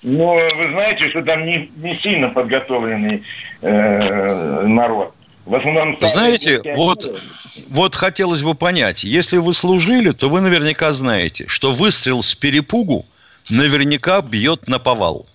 Ну, 0.02 0.34
вы 0.34 0.70
знаете, 0.70 1.08
что 1.08 1.22
там 1.22 1.46
не, 1.46 1.70
не 1.76 1.98
сильно 2.00 2.28
подготовленный 2.28 3.22
э, 3.62 4.66
народ. 4.66 5.13
В 5.46 5.54
основном, 5.54 5.98
Знаете, 6.00 6.62
вот, 6.74 7.20
вот 7.68 7.94
хотелось 7.94 8.42
бы 8.42 8.54
понять, 8.54 9.04
если 9.04 9.36
вы 9.36 9.52
служили, 9.52 10.12
то 10.12 10.30
вы 10.30 10.40
наверняка 10.40 10.92
знаете, 10.92 11.46
что 11.48 11.72
выстрел 11.72 12.22
с 12.22 12.34
перепугу 12.34 13.04
наверняка 13.50 14.22
бьет 14.22 14.68
на 14.68 14.78
повал. 14.78 15.26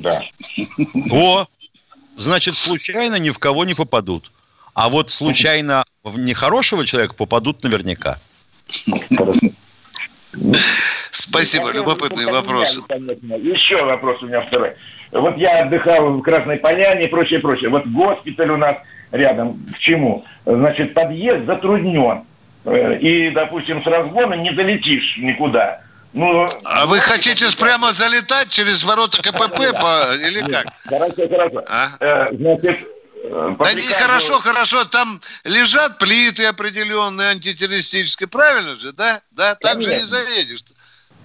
Да. 0.00 0.22
О, 1.12 1.46
значит, 2.16 2.54
случайно 2.54 3.16
ни 3.16 3.28
в 3.28 3.38
кого 3.38 3.66
не 3.66 3.74
попадут. 3.74 4.32
А 4.72 4.88
вот 4.88 5.10
случайно 5.10 5.84
в 6.04 6.18
нехорошего 6.18 6.86
человека 6.86 7.14
попадут 7.14 7.62
наверняка. 7.62 8.18
Спасибо, 11.10 11.70
любопытный 11.72 12.26
вопрос. 12.26 12.80
Еще 12.88 13.84
вопрос 13.84 14.22
у 14.22 14.26
меня 14.26 14.40
второй. 14.42 14.72
Вот 15.12 15.36
я 15.36 15.62
отдыхал 15.62 16.12
в 16.12 16.22
Красной 16.22 16.58
Поляне 16.58 17.06
и 17.06 17.08
прочее, 17.08 17.40
прочее. 17.40 17.70
Вот 17.70 17.86
госпиталь 17.86 18.50
у 18.50 18.56
нас 18.56 18.76
рядом. 19.12 19.64
К 19.74 19.78
чему? 19.78 20.24
Значит, 20.44 20.94
подъезд 20.94 21.46
затруднен. 21.46 22.24
Э, 22.64 22.98
и, 22.98 23.30
допустим, 23.30 23.82
с 23.82 23.86
разгона 23.86 24.34
не 24.34 24.54
залетишь 24.54 25.16
никуда. 25.18 25.80
Ну, 26.12 26.48
а 26.64 26.86
вы 26.86 26.98
хотите 27.00 27.46
прямо 27.56 27.92
залетать 27.92 28.48
через 28.48 28.82
ворота 28.82 29.22
КПП 29.22 29.78
по, 29.78 30.14
или 30.14 30.40
как? 30.40 30.66
Хорошо, 30.84 31.28
хорошо. 31.28 31.62
А? 31.68 31.90
Э, 32.00 32.26
значит, 32.34 32.78
э, 33.24 33.56
да 33.58 33.74
не 33.74 33.82
хорошо, 33.82 34.38
хорошо, 34.38 34.84
там 34.86 35.20
лежат 35.44 35.98
плиты 35.98 36.46
определенные 36.46 37.30
антитеррористические, 37.30 38.26
правильно 38.26 38.76
же, 38.76 38.92
да? 38.92 39.20
Да, 39.32 39.54
так 39.54 39.82
же 39.82 39.94
не 39.94 40.04
заедешь. 40.04 40.60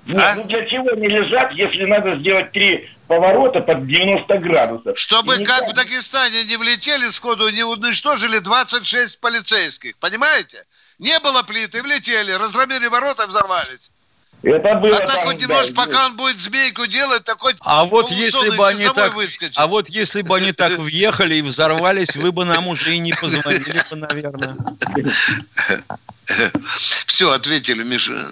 Нет, 0.06 0.18
а? 0.18 0.36
ну 0.36 0.44
для 0.44 0.66
чего 0.66 0.92
не 0.92 1.08
лежат, 1.08 1.54
если 1.54 1.86
надо 1.86 2.16
сделать 2.18 2.52
три 2.52 2.90
поворота 3.08 3.62
под 3.62 3.88
90 3.88 4.38
градусов? 4.40 5.00
Чтобы 5.00 5.38
и 5.38 5.46
как 5.46 5.70
в 5.70 5.74
Дагестане 5.74 6.44
не 6.46 6.58
влетели 6.58 7.10
сходу, 7.10 7.50
не 7.50 7.64
уничтожили 7.64 8.40
26 8.40 9.20
полицейских, 9.20 9.98
понимаете? 9.98 10.66
Не 11.00 11.20
было 11.20 11.44
плиты, 11.44 11.82
влетели, 11.82 12.32
разгромили 12.32 12.88
ворота, 12.88 13.28
взорвались. 13.28 13.92
Это 14.44 14.76
было 14.76 14.98
а 14.98 15.08
так 15.08 15.26
хоть 15.26 15.40
немножко, 15.40 15.74
да, 15.74 15.86
пока 15.86 16.06
он 16.06 16.18
будет 16.18 16.38
змейку 16.38 16.86
делать, 16.86 17.24
так 17.24 17.40
хоть 17.40 17.56
а 17.62 17.86
вот 17.86 18.12
если 18.12 18.50
бы 18.58 18.68
они 18.68 18.90
так, 18.90 19.16
А 19.56 19.68
вот 19.68 19.88
если 19.88 20.22
бы 20.22 20.36
они 20.36 20.52
так 20.52 20.78
въехали 20.80 21.36
и 21.36 21.42
взорвались, 21.42 22.18
вы 22.18 22.34
бы 22.34 22.44
нам 22.44 22.68
уже 22.68 22.96
и 22.96 23.00
не 23.00 23.14
позвонили 23.14 23.82
бы, 23.90 23.96
наверное. 23.96 24.58
Все, 27.08 27.32
ответили, 27.32 27.84
Миша. 27.84 28.28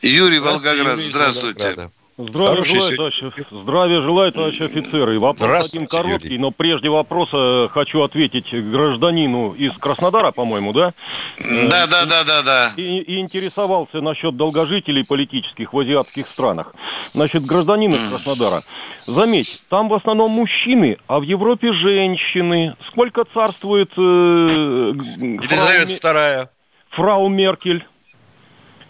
Юрий 0.00 0.38
Волгоград, 0.38 0.98
здравствуйте. 0.98 1.90
Здравия 2.28 2.64
желаю, 2.64 2.96
товарищ, 2.96 3.22
здравия 3.50 4.02
желаю, 4.02 4.32
товарищ 4.32 4.60
офицеры. 4.60 5.18
Вопрос 5.18 5.74
один 5.74 5.86
короткий, 5.86 6.26
Юрий. 6.26 6.38
но 6.38 6.50
прежде 6.50 6.88
вопроса 6.88 7.68
хочу 7.72 8.02
ответить 8.02 8.52
гражданину 8.52 9.52
из 9.52 9.72
Краснодара, 9.76 10.30
по-моему, 10.30 10.72
да? 10.72 10.92
Да, 11.38 11.86
да, 11.86 12.04
да, 12.04 12.24
да, 12.24 12.42
да. 12.42 12.72
И, 12.76 12.98
и 12.98 13.20
интересовался 13.20 14.00
насчет 14.00 14.36
долгожителей 14.36 15.04
политических 15.04 15.72
в 15.72 15.78
азиатских 15.78 16.26
странах. 16.26 16.74
Значит, 17.12 17.44
гражданин 17.44 17.90
из 17.90 18.10
Краснодара. 18.10 18.60
Заметь, 19.06 19.62
там 19.68 19.88
в 19.88 19.94
основном 19.94 20.30
мужчины, 20.30 20.98
а 21.06 21.20
в 21.20 21.22
Европе 21.22 21.72
женщины. 21.72 22.76
Сколько 22.88 23.24
царствует... 23.24 23.90
Э, 23.96 24.00
Елизавета 24.00 25.86
фрау, 25.86 25.96
вторая. 25.96 26.50
Фрау 26.90 27.28
Меркель. 27.28 27.84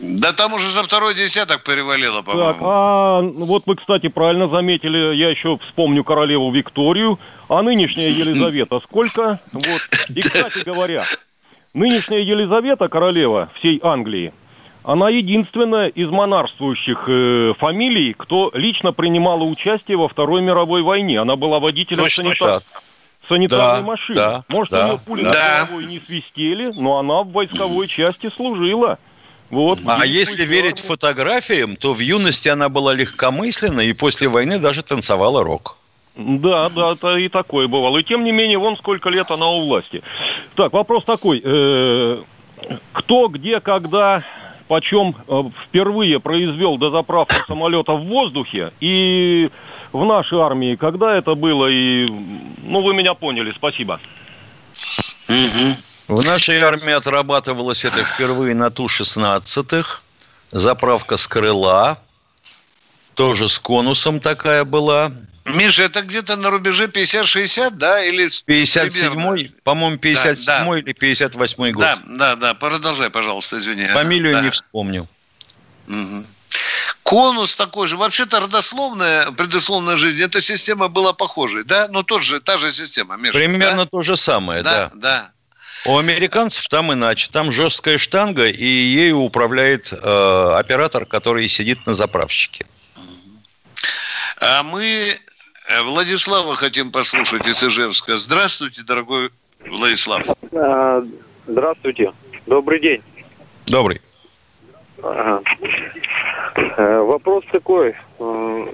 Да 0.01 0.33
там 0.33 0.55
уже 0.55 0.67
за 0.69 0.83
второй 0.83 1.15
десяток 1.15 1.63
перевалило, 1.63 2.23
по-моему. 2.23 2.53
Так, 2.53 2.63
а 2.63 3.21
вот 3.21 3.65
вы, 3.67 3.77
кстати, 3.77 4.09
правильно 4.09 4.49
заметили, 4.49 5.15
я 5.15 5.29
еще 5.29 5.59
вспомню 5.59 6.05
королеву 6.05 6.51
Викторию, 6.51 7.19
а 7.49 7.61
нынешняя 7.63 8.09
Елизавета 8.09 8.81
сколько? 8.81 9.41
Вот. 9.53 9.89
И, 10.09 10.21
кстати 10.23 10.65
говоря, 10.65 11.05
нынешняя 11.75 12.21
Елизавета, 12.21 12.89
королева 12.89 13.51
всей 13.57 13.79
Англии, 13.83 14.33
она 14.85 15.11
единственная 15.11 15.89
из 15.89 16.09
монарствующих 16.09 17.05
э, 17.07 17.53
фамилий, 17.59 18.15
кто 18.17 18.51
лично 18.55 18.93
принимала 18.93 19.43
участие 19.43 19.99
во 19.99 20.09
Второй 20.09 20.41
мировой 20.41 20.81
войне. 20.83 21.21
Она 21.21 21.37
была 21.37 21.61
водителем 21.61 22.09
санитар... 22.09 22.61
санитарной 23.29 23.83
да, 23.83 23.87
машины. 23.87 24.15
Да, 24.15 24.45
Может, 24.49 24.73
да, 24.73 24.87
ее 24.87 24.99
пули 24.99 25.25
да. 25.25 25.69
не 25.87 25.99
свистели, 25.99 26.73
но 26.77 26.99
она 26.99 27.23
в 27.23 27.33
войсковой 27.33 27.87
части 27.87 28.31
служила. 28.35 28.99
Вот, 29.51 29.81
а 29.85 30.07
если 30.07 30.45
верить 30.45 30.79
фотографиям, 30.79 31.75
то 31.77 31.93
в 31.93 31.99
юности 31.99 32.49
она 32.49 32.69
была 32.69 32.95
легкомысленна 32.95 33.81
и 33.81 33.93
после 33.93 34.29
войны 34.29 34.59
даже 34.59 34.83
танцевала 34.83 35.43
рок. 35.43 35.77
Да, 36.17 36.69
да, 36.69 36.93
это 36.93 37.17
и 37.17 37.29
такое 37.29 37.67
бывало. 37.67 37.99
И 37.99 38.05
тем 38.05 38.25
не 38.25 38.33
менее, 38.33 38.59
вон 38.59 38.77
сколько 38.77 39.09
лет 39.11 39.31
она 39.31 39.49
у 39.49 39.67
власти. 39.67 40.03
Так, 40.55 40.73
вопрос 40.73 41.05
такой. 41.05 41.41
Э, 41.43 42.23
кто, 42.93 43.29
где, 43.29 43.61
когда, 43.61 44.23
почем 44.69 45.17
э, 45.27 45.43
впервые 45.67 46.21
произвел 46.21 46.79
дозаправку 46.79 47.35
самолета 47.47 47.93
в 47.93 48.05
воздухе 48.05 48.73
и 48.81 49.51
в 49.93 50.05
нашей 50.05 50.39
армии, 50.39 50.77
когда 50.77 51.17
это 51.17 51.35
было, 51.35 51.67
и, 51.67 52.07
ну, 52.63 52.83
вы 52.83 52.95
меня 52.95 53.15
поняли, 53.15 53.53
спасибо. 53.57 54.01
Угу. 55.29 55.89
В 56.11 56.25
нашей 56.25 56.61
армии 56.61 56.92
отрабатывалось 56.92 57.85
это 57.85 58.03
впервые 58.03 58.53
на 58.55 58.70
Ту-16. 58.70 59.87
Заправка 60.51 61.16
с 61.16 61.29
крыла. 61.29 62.03
Тоже 63.14 63.49
с 63.49 63.61
конусом 63.61 64.18
такая 64.18 64.64
была. 64.64 65.12
Миша, 65.44 65.85
это 65.85 66.03
где-то 66.03 66.35
на 66.35 66.51
рубеже 66.51 66.87
50-60, 66.87 67.70
да? 67.70 68.03
Или 68.03 68.27
57-й, 68.27 69.55
по-моему, 69.62 69.96
57-й 69.96 70.46
да, 70.46 70.64
да. 70.64 70.79
или 70.79 70.92
58-й 70.92 71.73
год. 71.73 71.81
Да, 71.81 71.99
да, 72.07 72.37
да. 72.37 72.55
Продолжай, 72.55 73.09
пожалуйста, 73.11 73.59
извини. 73.59 73.87
Фамилию 73.87 74.35
да. 74.35 74.40
не 74.42 74.51
вспомнил. 74.51 75.07
Угу. 75.88 76.25
Конус 77.05 77.55
такой 77.55 77.87
же. 77.87 77.96
Вообще-то 77.96 78.40
родословная, 78.40 79.31
предусловная 79.31 79.96
жизнь, 79.96 80.20
эта 80.20 80.40
система 80.40 80.88
была 80.88 81.12
похожей, 81.12 81.62
да? 81.62 81.87
Но 81.88 82.03
тот 82.03 82.25
же, 82.25 82.40
та 82.40 82.59
же 82.59 82.73
система. 82.73 83.16
Миша, 83.16 83.33
Примерно 83.33 83.85
да? 83.85 83.87
то 83.87 84.03
же 84.03 84.16
самое, 84.16 84.62
да. 84.62 84.88
Да, 84.88 84.90
да. 84.94 85.33
У 85.87 85.97
американцев 85.97 86.69
там 86.69 86.93
иначе. 86.93 87.31
Там 87.33 87.51
жесткая 87.51 87.97
штанга, 87.97 88.49
и 88.49 88.64
ею 88.64 89.19
управляет 89.19 89.93
э, 89.93 90.55
оператор, 90.59 91.07
который 91.07 91.49
сидит 91.49 91.87
на 91.87 91.95
заправщике. 91.95 92.66
А 94.38 94.62
мы 94.62 95.14
э, 95.69 95.83
Владислава 95.83 96.55
хотим 96.55 96.93
послушать 96.93 97.47
из 97.47 97.62
Ижевска. 97.64 98.16
Здравствуйте, 98.19 98.83
дорогой 98.83 99.31
Владислав. 99.66 100.27
А, 100.53 101.03
здравствуйте. 101.47 102.12
Добрый 102.47 102.81
день. 102.81 103.03
Добрый. 103.66 104.03
Ага. 105.03 105.43
Э, 106.77 106.99
вопрос 107.01 107.45
такой, 107.51 107.95
э, 108.19 108.66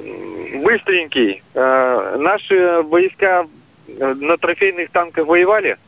быстренький. 0.64 1.42
Наши 1.54 2.82
войска 2.82 3.46
на 3.86 4.36
трофейных 4.38 4.90
танках 4.90 5.26
воевали? 5.26 5.78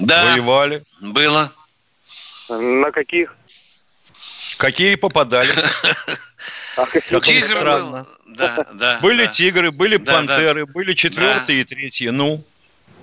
Да. 0.00 0.32
Воевали. 0.32 0.82
Было. 1.00 1.52
На 2.48 2.90
каких? 2.90 3.34
Какие 4.58 4.96
попадали? 4.96 5.52
Тигр 7.22 7.64
был. 7.64 8.06
Да, 8.26 8.66
да. 8.72 8.98
Были 9.02 9.26
тигры, 9.26 9.70
были 9.70 9.96
пантеры, 9.96 10.66
были 10.66 10.94
четвертые 10.94 11.60
и 11.62 11.64
третьи. 11.64 12.08
Ну. 12.08 12.42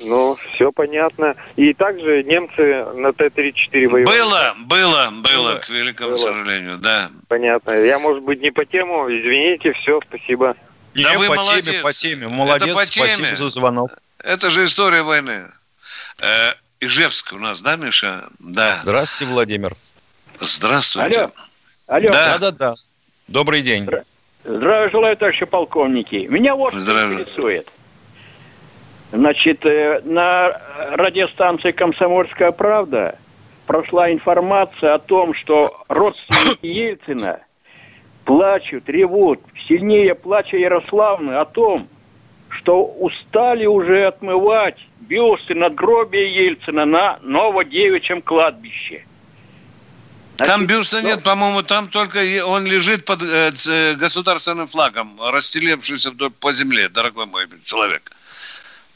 Ну, 0.01 0.37
все 0.53 0.71
понятно. 0.71 1.35
И 1.55 1.73
также 1.73 2.23
немцы 2.23 2.85
на 2.93 3.13
Т-34 3.13 3.89
воевали. 3.89 4.05
Было, 4.05 4.55
было, 4.59 5.09
было, 5.11 5.55
к 5.55 5.69
великому 5.69 6.11
было. 6.11 6.17
сожалению, 6.17 6.77
да. 6.77 7.09
Понятно. 7.27 7.71
Я, 7.71 7.97
может 7.97 8.23
быть, 8.23 8.39
не 8.41 8.51
по 8.51 8.63
тему. 8.63 9.07
Извините, 9.09 9.73
все, 9.73 9.99
спасибо. 10.07 10.55
Не, 10.93 11.03
да 11.03 11.17
вы 11.17 11.27
по 11.27 11.35
молодец. 11.35 11.65
теме, 11.65 11.81
по 11.81 11.93
теме. 11.93 12.27
Молодец, 12.27 12.67
Это 12.67 12.77
по 12.77 12.85
теме. 12.85 13.07
спасибо 13.07 13.37
за 13.37 13.49
звонок. 13.49 13.91
Это 14.19 14.49
же 14.51 14.65
история 14.65 15.01
войны. 15.01 15.45
Ижевск 16.79 17.33
у 17.33 17.37
нас, 17.37 17.61
да, 17.61 17.75
Миша? 17.75 18.25
Да. 18.39 18.79
Здравствуйте, 18.83 19.33
Владимир. 19.33 19.75
Здравствуйте. 20.39 21.19
Алло. 21.21 21.31
Алло. 21.87 22.09
Да, 22.11 22.37
да, 22.37 22.51
да. 22.51 22.75
Добрый 23.27 23.61
день. 23.61 23.89
Здравия 24.43 24.89
желаю, 24.89 25.17
товарищи 25.17 25.45
полковники. 25.45 26.27
Меня 26.29 26.55
вот 26.55 26.73
что 26.79 27.13
интересует. 27.13 27.67
Значит, 29.11 29.65
э, 29.65 30.01
на 30.03 30.61
радиостанции 30.91 31.71
«Комсомольская 31.71 32.51
правда» 32.51 33.17
прошла 33.65 34.11
информация 34.11 34.95
о 34.95 34.99
том, 34.99 35.33
что 35.33 35.69
родственники 35.87 36.65
Ельцина 36.65 37.39
плачут, 38.25 38.87
ревут, 38.87 39.39
сильнее 39.67 40.13
плача 40.13 40.57
Ярославны 40.57 41.31
о 41.33 41.45
том, 41.45 41.87
что 42.49 42.83
устали 42.83 43.65
уже 43.65 44.05
отмывать 44.05 44.77
бюсты 45.07 45.55
надгробия 45.55 46.27
Ельцина 46.27 46.85
на 46.85 47.19
Новодевичьем 47.21 48.21
кладбище. 48.21 49.05
Значит, 50.37 50.53
там 50.53 50.67
бюста 50.67 51.01
нет, 51.01 51.23
по-моему, 51.23 51.63
там 51.63 51.87
только 51.87 52.19
он 52.45 52.65
лежит 52.67 53.05
под 53.05 53.23
э, 53.23 53.51
э 53.67 53.95
государственным 53.95 54.67
флагом, 54.67 55.19
расстелевшийся 55.19 56.11
вдоль 56.11 56.29
по 56.29 56.51
земле, 56.51 56.89
дорогой 56.89 57.25
мой 57.25 57.47
человек. 57.65 58.11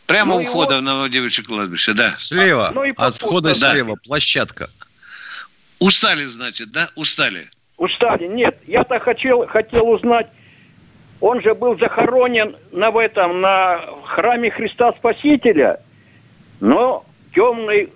Прямо 0.05 0.35
ну, 0.35 0.41
у 0.41 0.43
входа 0.43 0.75
его... 0.75 0.81
в 0.81 0.83
Новодевичье 0.83 1.43
кладбище, 1.43 1.93
да. 1.93 2.13
Слева, 2.17 2.71
ну, 2.75 2.83
от 2.95 3.15
входа 3.15 3.59
да. 3.59 3.71
слева, 3.71 3.95
площадка. 3.95 4.69
Устали, 5.79 6.25
значит, 6.25 6.71
да? 6.71 6.89
Устали. 6.95 7.49
Устали, 7.77 8.27
нет. 8.27 8.59
Я-то 8.67 8.99
хотел, 8.99 9.47
хотел 9.47 9.89
узнать, 9.89 10.27
он 11.21 11.41
же 11.41 11.55
был 11.55 11.77
захоронен 11.79 12.55
на 12.71 12.91
в 12.91 12.97
этом, 12.97 13.41
на 13.41 13.81
храме 14.05 14.51
Христа 14.51 14.93
Спасителя, 14.93 15.79
но 16.61 17.05
темной, 17.33 17.91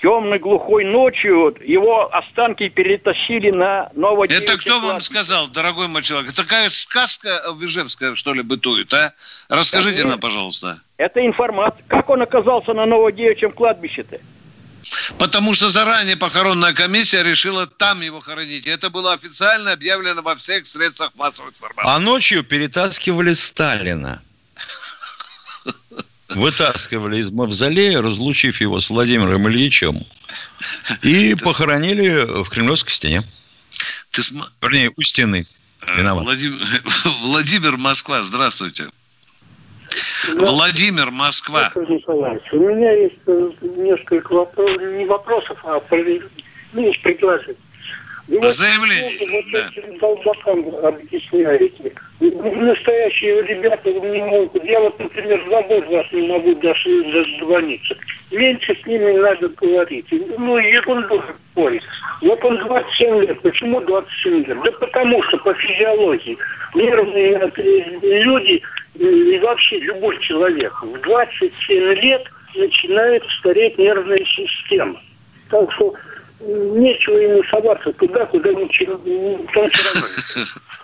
темной 0.00 0.38
глухой 0.38 0.84
ночью 0.84 1.56
его 1.64 2.14
останки 2.14 2.68
перетащили 2.68 3.50
на 3.50 3.90
Новодевичье 3.94 4.44
Это 4.46 4.58
кто 4.58 4.78
вам 4.80 5.00
сказал, 5.00 5.48
дорогой 5.48 5.88
мой 5.88 6.02
человек? 6.02 6.32
Такая 6.34 6.68
сказка 6.68 7.28
Вижевская, 7.58 8.14
что 8.14 8.32
ли, 8.34 8.42
бытует, 8.42 8.92
а? 8.94 9.12
Расскажите 9.48 10.00
это, 10.00 10.08
нам, 10.08 10.20
пожалуйста. 10.20 10.80
Это 10.98 11.26
информация. 11.26 11.82
Как 11.88 12.08
он 12.10 12.22
оказался 12.22 12.74
на 12.74 12.86
Новодевичьем 12.86 13.52
кладбище-то? 13.52 14.20
Потому 15.18 15.54
что 15.54 15.70
заранее 15.70 16.16
похоронная 16.18 16.74
комиссия 16.74 17.22
решила 17.22 17.66
там 17.66 18.02
его 18.02 18.20
хоронить. 18.20 18.66
Это 18.66 18.90
было 18.90 19.14
официально 19.14 19.72
объявлено 19.72 20.20
во 20.20 20.34
всех 20.36 20.66
средствах 20.66 21.12
массовой 21.14 21.50
информации. 21.50 21.90
А 21.90 21.98
ночью 21.98 22.44
перетаскивали 22.44 23.32
Сталина. 23.32 24.20
Вытаскивали 26.34 27.18
из 27.18 27.30
мавзолея, 27.30 28.02
разлучив 28.02 28.60
его 28.60 28.80
с 28.80 28.90
Владимиром 28.90 29.48
Ильичем. 29.48 30.04
И 31.02 31.34
похоронили 31.44 32.42
в 32.42 32.48
Кремлевской 32.48 32.92
стене. 32.92 33.22
Ты 34.10 34.22
см... 34.22 34.50
Вернее, 34.62 34.92
у 34.96 35.02
стены. 35.02 35.46
Виноват. 35.96 36.24
Владимир, 36.24 36.56
Владимир 37.22 37.76
Москва, 37.76 38.22
здравствуйте. 38.22 38.88
Владимир, 40.34 41.10
Москва. 41.10 41.70
У 41.74 41.80
меня 41.80 42.92
есть 42.92 43.14
э, 43.26 43.50
несколько 43.76 44.32
вопросов, 44.32 44.80
не 44.80 45.04
вопросов, 45.04 45.58
а 45.64 45.80
ну, 46.72 46.92
предложений. 47.02 47.58
Вы 48.28 48.50
Заявление. 48.50 49.28
Вот 49.30 49.44
да. 49.52 49.68
этим 49.68 49.98
долбакам 49.98 50.74
объясняете. 50.84 51.92
Настоящие 52.30 53.42
ребята 53.42 53.92
не 53.92 54.22
могут. 54.22 54.64
Я 54.64 54.80
вот, 54.80 54.98
например, 54.98 55.44
два 55.44 55.62
года 55.62 55.86
вас 55.88 56.06
не 56.12 56.26
могу 56.26 56.54
даже 56.54 57.04
дозвониться. 57.12 57.96
Меньше 58.30 58.74
с 58.82 58.86
ними 58.86 59.12
надо 59.12 59.48
говорить. 59.48 60.06
Ну, 60.10 60.56
ерунду 60.58 61.22
какой. 61.54 61.82
Вот 62.22 62.44
он 62.44 62.58
27 62.58 63.20
лет. 63.26 63.40
Почему 63.42 63.80
27 63.80 64.44
лет? 64.44 64.58
Да 64.62 64.72
потому 64.72 65.22
что 65.24 65.36
по 65.38 65.52
физиологии 65.54 66.38
нервные 66.74 67.52
люди 68.02 68.62
и 68.94 69.38
вообще 69.40 69.80
любой 69.80 70.18
человек 70.20 70.72
в 70.82 71.00
27 71.00 71.94
лет 71.94 72.24
начинает 72.54 73.22
стареть 73.38 73.76
нервная 73.76 74.24
система. 74.24 75.00
Так 75.50 75.70
что 75.72 75.94
нечего 76.40 77.16
ему 77.16 77.42
соваться 77.44 77.92
туда, 77.92 78.24
куда 78.26 78.52
ничего, 78.52 78.96
там. 79.52 79.66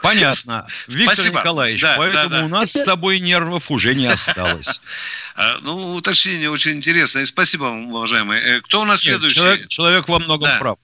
Понятно. 0.02 0.66
Виктор 0.88 1.14
Спасибо. 1.14 1.40
Николаевич, 1.40 1.82
да, 1.82 1.94
поэтому 1.98 2.28
да, 2.28 2.38
да. 2.40 2.44
у 2.44 2.48
нас 2.48 2.72
с 2.72 2.82
тобой 2.82 3.20
нервов 3.20 3.70
уже 3.70 3.94
не 3.94 4.06
осталось. 4.06 4.80
А, 5.36 5.56
ну, 5.62 5.94
уточнение 5.94 6.50
очень 6.50 6.72
интересное. 6.72 7.24
Спасибо 7.24 7.64
вам, 7.64 7.94
уважаемый. 7.94 8.38
Э, 8.40 8.60
кто 8.60 8.82
у 8.82 8.84
нас 8.84 9.06
Нет, 9.06 9.14
следующий? 9.14 9.36
Человек, 9.36 9.68
человек 9.68 10.08
во 10.08 10.18
многом 10.18 10.50
да. 10.50 10.58
прав. 10.58 10.78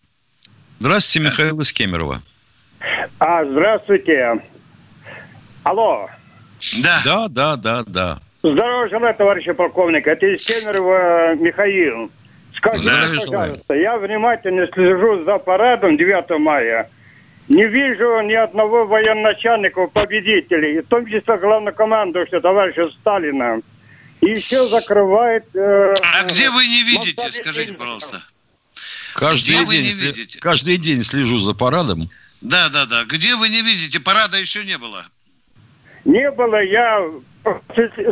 Здравствуйте, 0.78 1.28
Михаил 1.28 1.60
из 1.60 1.72
Кемерово. 1.72 2.22
А, 3.18 3.44
здравствуйте. 3.44 4.40
Алло. 5.64 6.08
Да. 6.82 7.02
Да, 7.04 7.28
да, 7.28 7.56
да, 7.56 7.84
да. 7.86 8.18
Здорово 8.42 8.88
желаю, 8.88 9.14
товарищи 9.14 9.52
полковник. 9.52 10.06
Это 10.06 10.26
из 10.26 10.46
Кемерово 10.46 11.34
Михаил. 11.34 12.10
Скажите, 12.54 12.88
да, 12.88 13.20
пожалуйста, 13.20 13.74
я 13.74 13.98
внимательно 13.98 14.66
слежу 14.68 15.24
за 15.24 15.38
парадом 15.38 15.96
9 15.96 16.38
мая. 16.38 16.88
Не 17.48 17.64
вижу 17.66 18.20
ни 18.22 18.34
одного 18.34 18.86
военачальника 18.86 19.86
победителей, 19.86 20.80
в 20.80 20.88
том 20.88 21.06
числе 21.06 21.36
главнокомандующего 21.38 22.40
товарища 22.40 22.90
Сталина. 23.00 23.60
И 24.20 24.30
еще 24.30 24.64
закрывает... 24.64 25.44
Э, 25.54 25.94
а 26.02 26.24
где 26.24 26.50
вы 26.50 26.66
не 26.66 26.82
видите, 26.82 27.30
скажите, 27.30 27.74
пожалуйста? 27.74 28.22
Каждый 29.14 29.64
где 29.64 29.82
день, 29.82 29.92
сли... 29.92 30.40
каждый 30.40 30.76
день 30.78 31.04
слежу 31.04 31.38
за 31.38 31.54
парадом. 31.54 32.10
Да, 32.40 32.68
да, 32.68 32.86
да. 32.86 33.04
Где 33.04 33.36
вы 33.36 33.48
не 33.48 33.62
видите? 33.62 34.00
Парада 34.00 34.38
еще 34.38 34.64
не 34.64 34.76
было. 34.76 35.06
Не 36.04 36.30
было, 36.32 36.62
я 36.62 37.00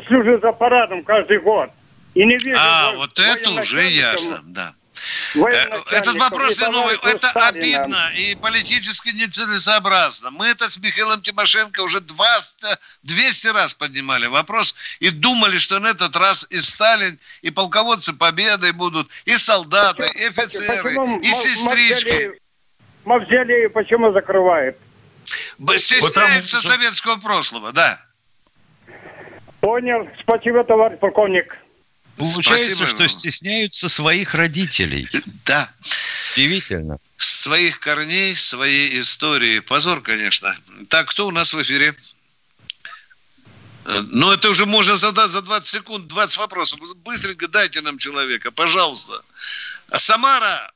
слежу 0.07 0.41
за 0.41 0.53
парадом 0.53 1.03
каждый 1.03 1.41
год. 1.41 1.71
И 2.15 2.25
не 2.25 2.37
вижу 2.39 2.57
а, 2.59 2.93
вот 2.97 3.19
это 3.19 3.51
уже 3.51 3.83
ясно, 3.83 4.41
да. 4.45 4.75
Э, 5.35 5.83
этот 5.91 6.17
вопрос 6.19 6.61
и 6.61 6.67
новый. 6.67 6.97
Это 6.97 7.31
Сталина. 7.31 7.83
обидно 7.83 8.13
и 8.17 8.35
политически 8.35 9.09
нецелесообразно. 9.09 10.31
Мы 10.31 10.47
это 10.47 10.71
с 10.71 10.79
Михаилом 10.79 11.21
Тимошенко 11.23 11.81
уже 11.81 12.01
20, 12.01 12.79
200 13.03 13.47
раз 13.49 13.75
поднимали 13.75 14.27
вопрос 14.27 14.75
и 15.01 15.11
думали, 15.11 15.59
что 15.59 15.79
на 15.81 15.89
этот 15.89 16.17
раз 16.17 16.47
и 16.51 16.61
Сталин, 16.61 17.19
и 17.43 17.51
полководцы 17.51 18.13
победы 18.13 18.73
будут, 18.73 19.11
и 19.25 19.37
солдаты, 19.37 20.07
и 20.07 20.25
офицеры, 20.25 20.83
почему 20.83 21.21
и 21.21 21.33
сестрички. 21.33 22.41
Мавзолей 23.05 23.69
почему 23.69 24.13
закрывает? 24.13 24.79
Стесняются 25.77 26.57
вот 26.57 26.65
советского 26.65 27.17
прошлого, 27.17 27.73
да. 27.73 28.01
Понял. 29.61 30.09
Спасибо, 30.21 30.63
товарищ 30.65 30.99
полковник. 30.99 31.64
Получается, 32.17 32.67
Спасибо 32.67 32.87
что 32.87 32.99
вам. 32.99 33.09
стесняются 33.09 33.89
своих 33.89 34.35
родителей. 34.35 35.09
Да. 35.45 35.69
Удивительно. 36.33 36.99
Своих 37.17 37.81
корней, 37.81 38.35
своей 38.35 38.99
истории. 39.01 39.61
Позор, 39.61 40.01
конечно. 40.01 40.57
Так, 40.89 41.09
кто 41.09 41.27
у 41.27 41.31
нас 41.31 41.53
в 41.53 41.61
эфире? 41.63 41.95
Э, 43.87 44.03
ну, 44.11 44.33
это 44.33 44.49
уже 44.49 44.67
можно 44.67 44.97
задать 44.97 45.31
за 45.31 45.43
20 45.43 45.67
секунд 45.69 46.07
20 46.09 46.39
вопросов. 46.39 46.81
Быстренько 47.05 47.47
дайте 47.49 47.81
нам 47.83 47.99
человека, 47.99 48.51
пожалуйста. 48.51 49.23
А 49.91 49.99
Самара, 49.99 50.73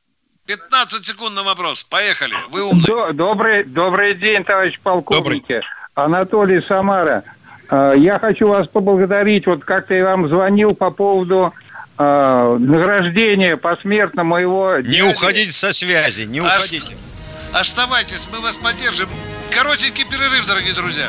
15 0.47 1.05
секунд 1.05 1.34
на 1.34 1.43
вопрос. 1.43 1.82
Поехали. 1.82 2.34
Вы 2.51 2.62
умный. 2.62 3.14
Добрый, 3.14 3.64
добрый 3.64 4.14
день, 4.14 4.45
товарищ 4.45 4.78
полковники. 4.82 5.41
Добрый. 5.43 5.62
Анатолий 5.95 6.62
Самара. 6.68 7.24
Э, 7.71 7.95
я 7.97 8.19
хочу 8.19 8.49
вас 8.49 8.66
поблагодарить. 8.69 9.47
Вот 9.47 9.64
как-то 9.64 9.95
я 9.95 10.05
вам 10.05 10.29
звонил 10.29 10.75
по 10.75 10.91
поводу 10.91 11.53
э, 11.99 12.57
награждения 12.59 13.57
посмертно 13.57 14.25
моего... 14.25 14.79
Не 14.79 14.99
дяди. 14.99 15.12
уходите 15.12 15.53
со 15.53 15.73
связи, 15.73 16.23
не 16.23 16.41
уходите. 16.41 16.97
Оставайтесь, 17.53 18.29
мы 18.33 18.41
вас 18.41 18.57
поддержим. 18.57 19.09
Коротенький 19.55 20.05
перерыв, 20.05 20.47
дорогие 20.47 20.75
друзья. 20.75 21.09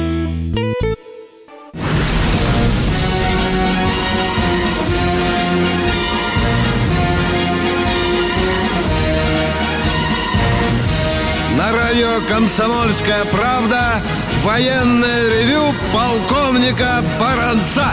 Радио 12.11 12.27
«Комсомольская 12.27 13.23
правда» 13.25 13.79
военное 14.43 15.29
ревю 15.29 15.73
полковника 15.93 17.01
Баранца. 17.19 17.85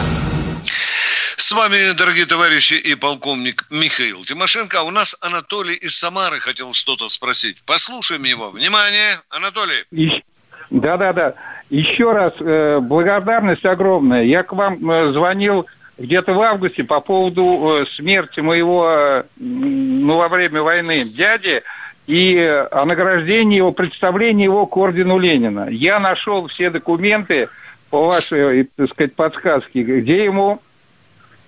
С 1.36 1.52
вами, 1.52 1.96
дорогие 1.96 2.26
товарищи, 2.26 2.74
и 2.74 2.94
полковник 2.94 3.66
Михаил 3.70 4.24
Тимошенко. 4.24 4.80
А 4.80 4.82
у 4.82 4.90
нас 4.90 5.16
Анатолий 5.20 5.74
из 5.74 5.98
Самары 5.98 6.40
хотел 6.40 6.72
что-то 6.72 7.08
спросить. 7.08 7.58
Послушаем 7.64 8.24
его. 8.24 8.50
Внимание, 8.50 9.18
Анатолий. 9.30 10.22
Да-да-да. 10.70 11.34
Еще 11.70 12.10
раз 12.12 12.32
э, 12.40 12.80
благодарность 12.80 13.64
огромная. 13.64 14.24
Я 14.24 14.42
к 14.42 14.52
вам 14.52 14.90
э, 14.90 15.12
звонил 15.12 15.66
где-то 15.96 16.32
в 16.32 16.40
августе 16.40 16.84
по 16.84 17.00
поводу 17.00 17.82
э, 17.82 17.86
смерти 17.96 18.40
моего, 18.40 18.88
э, 18.90 19.24
ну, 19.36 20.16
во 20.16 20.28
время 20.28 20.62
войны 20.62 21.04
дяди 21.04 21.62
и 22.08 22.36
о 22.70 22.84
награждении 22.84 23.58
его, 23.58 23.70
представлении 23.70 24.44
его 24.44 24.66
к 24.66 24.76
ордену 24.76 25.18
Ленина. 25.18 25.68
Я 25.70 26.00
нашел 26.00 26.48
все 26.48 26.70
документы 26.70 27.48
по 27.90 28.06
вашей, 28.06 28.64
так 28.76 28.90
сказать, 28.90 29.14
подсказке, 29.14 29.82
где 29.82 30.24
ему 30.24 30.60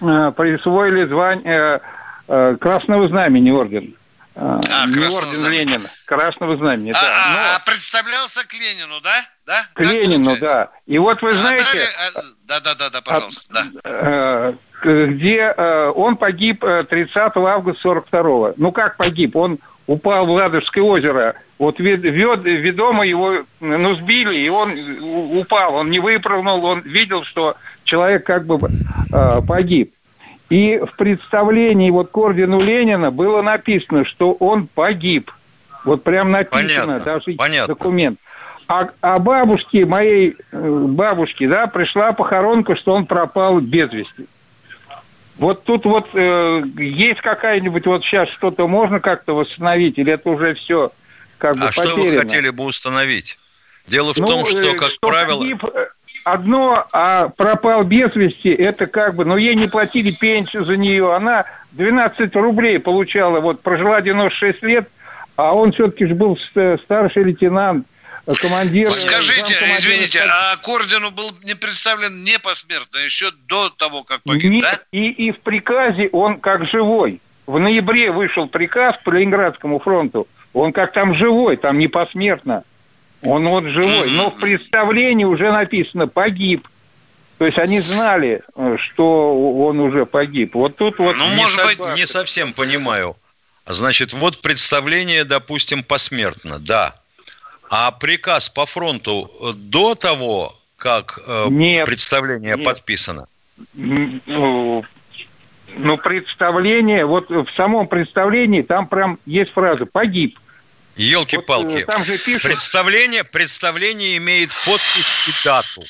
Э, 0.01 0.33
присвоили 0.35 1.07
звание 1.07 1.81
э, 2.27 2.57
Красного 2.59 3.07
Знамени 3.09 3.51
орден. 3.51 3.95
Э, 4.35 4.61
а, 4.71 4.87
не 4.87 5.05
орден 5.05 5.35
знамени. 5.35 5.59
Ленина, 5.59 5.91
Красного 6.07 6.57
Знамени, 6.57 6.91
а, 6.91 6.95
да. 6.95 7.01
А, 7.01 7.33
Но... 7.35 7.57
а 7.57 7.61
представлялся 7.67 8.47
к 8.47 8.53
Ленину, 8.55 9.01
да? 9.03 9.17
да? 9.47 9.63
К 9.75 9.83
как 9.83 9.93
Ленину, 9.93 10.25
получается? 10.25 10.55
да. 10.55 10.71
И 10.87 10.97
вот 10.97 11.21
вы 11.21 11.33
а 11.33 11.35
знаете... 11.35 11.89
Да, 12.45 12.61
да, 12.61 12.75
да, 12.75 12.91
да, 12.91 13.01
пожалуйста, 13.03 13.65
да. 13.85 14.55
Где 14.83 15.51
он 15.95 16.17
погиб 16.17 16.61
30 16.61 17.15
августа 17.37 17.89
42-го. 17.89 18.55
Ну, 18.57 18.73
как 18.73 18.97
погиб? 18.97 19.37
Он 19.37 19.59
упал 19.91 20.24
в 20.24 20.30
Ладожское 20.30 20.84
озеро. 20.84 21.34
Вот 21.59 21.80
вед, 21.80 22.03
вед, 22.03 22.45
ведомо 22.45 23.05
его, 23.05 23.43
ну, 23.59 23.95
сбили, 23.97 24.38
и 24.38 24.49
он 24.49 24.70
упал. 25.36 25.74
Он 25.74 25.91
не 25.91 25.99
выпрыгнул, 25.99 26.64
он 26.64 26.82
видел, 26.82 27.24
что 27.24 27.57
человек 27.82 28.24
как 28.24 28.47
бы 28.47 28.59
э, 29.12 29.41
погиб. 29.47 29.93
И 30.49 30.78
в 30.78 30.97
представлении 30.97 31.91
вот 31.91 32.11
к 32.11 32.16
ордену 32.16 32.61
Ленина 32.61 33.11
было 33.11 33.43
написано, 33.43 34.05
что 34.05 34.32
он 34.32 34.68
погиб. 34.68 35.32
Вот 35.84 36.05
прям 36.05 36.30
написано, 36.30 36.68
понятно, 36.68 37.01
даже 37.01 37.32
понятно. 37.36 37.74
документ. 37.74 38.18
А, 38.68 38.91
а 39.01 39.18
бабушке, 39.18 39.86
моей 39.86 40.36
э, 40.53 40.86
бабушке, 40.88 41.49
да, 41.49 41.66
пришла 41.66 42.12
похоронка, 42.12 42.76
что 42.76 42.95
он 42.95 43.07
пропал 43.07 43.59
без 43.59 43.93
вести. 43.93 44.26
Вот 45.41 45.64
тут 45.64 45.86
вот 45.86 46.11
э, 46.12 46.62
есть 46.76 47.22
какая-нибудь 47.22 47.86
вот 47.86 48.05
сейчас 48.05 48.28
что-то 48.28 48.68
можно 48.68 49.01
как-то 49.01 49.34
восстановить, 49.34 49.99
или 49.99 50.12
это 50.12 50.28
уже 50.28 50.55
все 50.55 50.93
как 51.38 51.57
бы 51.57 51.64
А 51.64 51.68
потеряно? 51.68 51.91
что 51.91 52.03
вы 52.03 52.16
хотели 52.18 52.51
бы 52.51 52.64
установить? 52.64 53.38
Дело 53.86 54.12
в 54.12 54.18
ну, 54.18 54.26
том, 54.26 54.45
что, 54.45 54.59
э, 54.59 54.74
как 54.74 54.91
что 54.91 55.09
правило... 55.09 55.41
Погиб, 55.41 55.64
одно, 56.24 56.86
а 56.93 57.30
пропал 57.30 57.84
без 57.84 58.14
вести, 58.14 58.51
это 58.51 58.86
как 58.86 59.14
бы, 59.14 59.24
но 59.24 59.38
ей 59.38 59.55
не 59.55 59.66
платили 59.66 60.11
пенсию 60.11 60.66
за 60.66 60.76
нее, 60.76 61.14
она 61.14 61.47
12 61.72 62.36
рублей 62.36 62.78
получала, 62.78 63.41
вот 63.41 63.62
прожила 63.62 64.03
96 64.03 64.62
лет, 64.62 64.91
а 65.36 65.55
он 65.55 65.72
все-таки 65.72 66.05
же 66.05 66.14
был 66.14 66.38
старший 66.84 67.24
лейтенант, 67.24 67.86
командир... 68.41 68.91
Скажите, 68.91 69.55
извините, 69.79 70.21
а 70.21 70.57
к 70.57 70.68
ордену 70.68 71.11
был 71.11 71.33
не 71.45 71.55
представлен 71.55 72.25
не 72.25 72.39
посмертно, 72.39 72.99
еще 72.99 73.31
до 73.49 73.71
того, 73.71 74.05
как 74.05 74.23
погиб, 74.23 74.51
не, 74.51 74.61
да? 74.61 74.81
И, 74.93 75.09
и 75.11 75.33
в 75.33 75.41
приказе 75.41 76.09
он 76.12 76.41
как 76.41 76.68
живой. 76.68 77.21
В 77.47 77.59
ноябре 77.59 78.12
вышел 78.12 78.47
приказ 78.47 78.97
по 79.05 79.11
Ленинградскому 79.11 79.81
фронту, 79.81 80.29
он 80.53 80.73
как 80.73 80.93
там 80.93 81.14
живой, 81.14 81.57
там 81.57 81.79
не 81.79 81.89
посмертно. 81.89 82.64
Он 83.23 83.47
вот 83.49 83.64
живой. 83.64 84.11
Но 84.11 84.31
в 84.31 84.37
представлении 84.39 85.25
уже 85.25 85.53
написано 85.53 86.09
«погиб». 86.09 86.66
То 87.39 87.47
есть 87.47 87.59
они 87.59 87.81
знали, 87.81 88.43
э, 88.55 88.77
что 88.79 89.64
он 89.64 89.81
уже 89.81 90.05
погиб. 90.05 90.55
Вот 90.55 90.77
тут 90.77 90.99
вот... 90.99 91.16
Ну, 91.16 91.27
может 91.29 91.64
быть, 91.64 91.79
не 91.97 92.07
совсем 92.07 92.53
понимаю. 92.53 93.16
Значит, 93.66 94.12
вот 94.12 94.43
представление, 94.43 95.25
допустим, 95.25 95.83
посмертно, 95.83 96.59
да. 96.59 96.95
А 97.71 97.93
приказ 97.93 98.51
по 98.51 98.66
фронту 98.66 99.31
до 99.55 99.95
того, 99.95 100.59
как 100.77 101.21
э, 101.25 101.47
нет, 101.51 101.87
представление 101.87 102.57
нет. 102.57 102.64
подписано? 102.64 103.29
Ну, 103.75 104.85
ну, 105.77 105.97
представление, 105.99 107.07
вот 107.07 107.31
в 107.31 107.47
самом 107.57 107.87
представлении 107.87 108.62
там 108.62 108.89
прям 108.89 109.21
есть 109.25 109.53
фраза 109.53 109.87
«погиб». 109.87 110.37
Елки-палки. 110.97 111.87
Вот, 111.87 112.09
э, 112.09 112.18
пишут... 112.18 112.43
представление, 112.43 113.23
представление 113.23 114.16
имеет 114.16 114.51
подпись 114.66 115.29
и 115.29 115.45
дату. 115.45 115.85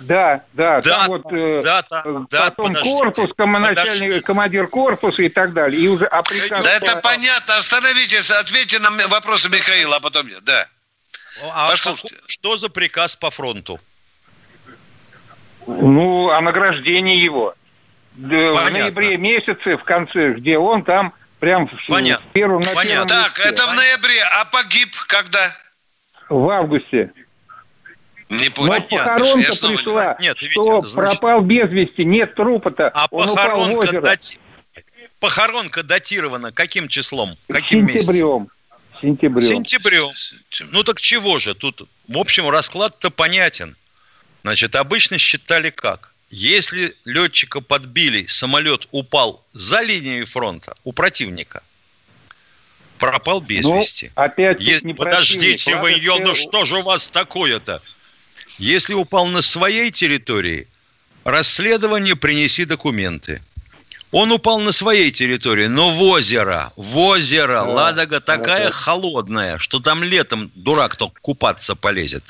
Да, 0.00 0.44
да, 0.54 0.80
дата, 0.80 0.90
там 0.90 1.06
вот 1.08 1.32
э, 1.32 1.62
дата, 1.62 2.02
потом 2.04 2.72
дата, 2.72 2.82
корпус, 2.82 3.30
начальник, 3.36 4.24
командир 4.24 4.66
корпуса 4.66 5.22
и 5.22 5.28
так 5.28 5.52
далее. 5.52 5.78
И 5.78 5.88
уже, 5.88 6.06
а 6.06 6.22
приказ... 6.22 6.64
Да 6.64 6.72
это 6.72 6.96
понятно, 6.96 7.58
остановитесь, 7.58 8.30
ответьте 8.30 8.78
на 8.78 8.90
вопросы 9.08 9.50
Михаила, 9.50 9.96
а 9.96 10.00
потом 10.00 10.28
да. 10.42 10.66
А 11.42 11.68
Послушайте. 11.68 12.16
Что 12.26 12.56
за 12.56 12.68
приказ 12.68 13.16
по 13.16 13.30
фронту? 13.30 13.78
Ну, 15.66 16.30
о 16.30 16.40
награждении 16.40 17.18
его. 17.18 17.54
Понятно. 18.16 18.64
В 18.64 18.72
ноябре 18.72 19.16
месяце, 19.16 19.76
в 19.76 19.84
конце, 19.84 20.32
где 20.32 20.58
он 20.58 20.82
там 20.82 21.12
Прям 21.40 21.70
Понятно. 21.86 22.26
в 22.28 22.32
первом, 22.32 22.60
на 22.60 22.72
Понятно. 22.72 22.84
первом 22.84 23.08
Так, 23.08 23.38
листе. 23.38 23.50
это 23.50 23.66
в 23.66 23.74
ноябре, 23.74 24.22
а 24.22 24.44
погиб 24.46 24.88
когда? 25.06 25.56
В 26.28 26.50
августе. 26.50 27.12
Не 28.28 28.50
понял. 28.50 28.74
Но 28.74 28.80
похоронка 28.80 29.52
пришла, 29.52 30.16
не... 30.18 30.26
Нет, 30.26 30.38
что 30.38 30.82
значит... 30.82 31.20
пропал 31.20 31.40
без 31.40 31.70
вести, 31.70 32.04
нет 32.04 32.34
трупа-то, 32.34 32.88
а 32.88 33.06
он 33.10 33.30
упал 33.30 33.66
в 33.66 33.74
озеро. 33.78 34.02
Дати... 34.02 34.38
Похоронка 35.20 35.82
датирована 35.82 36.52
каким 36.52 36.88
числом? 36.88 37.36
Каким 37.48 37.88
сентябрем. 37.88 38.42
Месяцем? 38.42 38.48
Сентябрем. 39.00 39.46
Сентябрем. 39.48 40.10
Ну 40.72 40.82
так 40.82 41.00
чего 41.00 41.38
же? 41.38 41.54
Тут, 41.54 41.88
в 42.08 42.18
общем, 42.18 42.48
расклад-то 42.48 43.10
понятен. 43.10 43.76
Значит, 44.42 44.76
обычно 44.76 45.18
считали 45.18 45.70
как? 45.70 46.14
Если 46.30 46.94
летчика 47.04 47.60
подбили, 47.60 48.26
самолет 48.26 48.86
упал 48.90 49.44
за 49.52 49.80
линией 49.82 50.24
фронта 50.24 50.74
у 50.84 50.92
противника, 50.92 51.62
пропал 52.98 53.40
без 53.40 53.64
Ну, 53.64 53.78
вести. 53.78 54.12
опять 54.14 54.60
Е- 54.60 54.80
не 54.82 54.92
Подождите 54.92 55.76
вы, 55.76 55.92
ел, 55.92 56.18
ну 56.18 56.34
что 56.34 56.64
же 56.64 56.78
у 56.78 56.82
вас 56.82 57.08
такое-то? 57.08 57.82
Если 58.58 58.92
упал 58.92 59.26
на 59.26 59.40
своей 59.40 59.90
территории, 59.90 60.68
расследование 61.24 62.16
принеси 62.16 62.64
документы. 62.64 63.42
Он 64.10 64.32
упал 64.32 64.58
на 64.60 64.72
своей 64.72 65.10
территории, 65.10 65.66
но 65.66 65.90
в 65.90 66.02
озеро, 66.02 66.72
в 66.76 66.98
озеро, 66.98 67.62
Ладога 67.62 68.20
такая 68.20 68.70
холодная, 68.70 69.58
что 69.58 69.80
там 69.80 70.02
летом 70.02 70.50
дурак 70.54 70.96
только 70.96 71.20
купаться 71.20 71.76
полезет. 71.76 72.24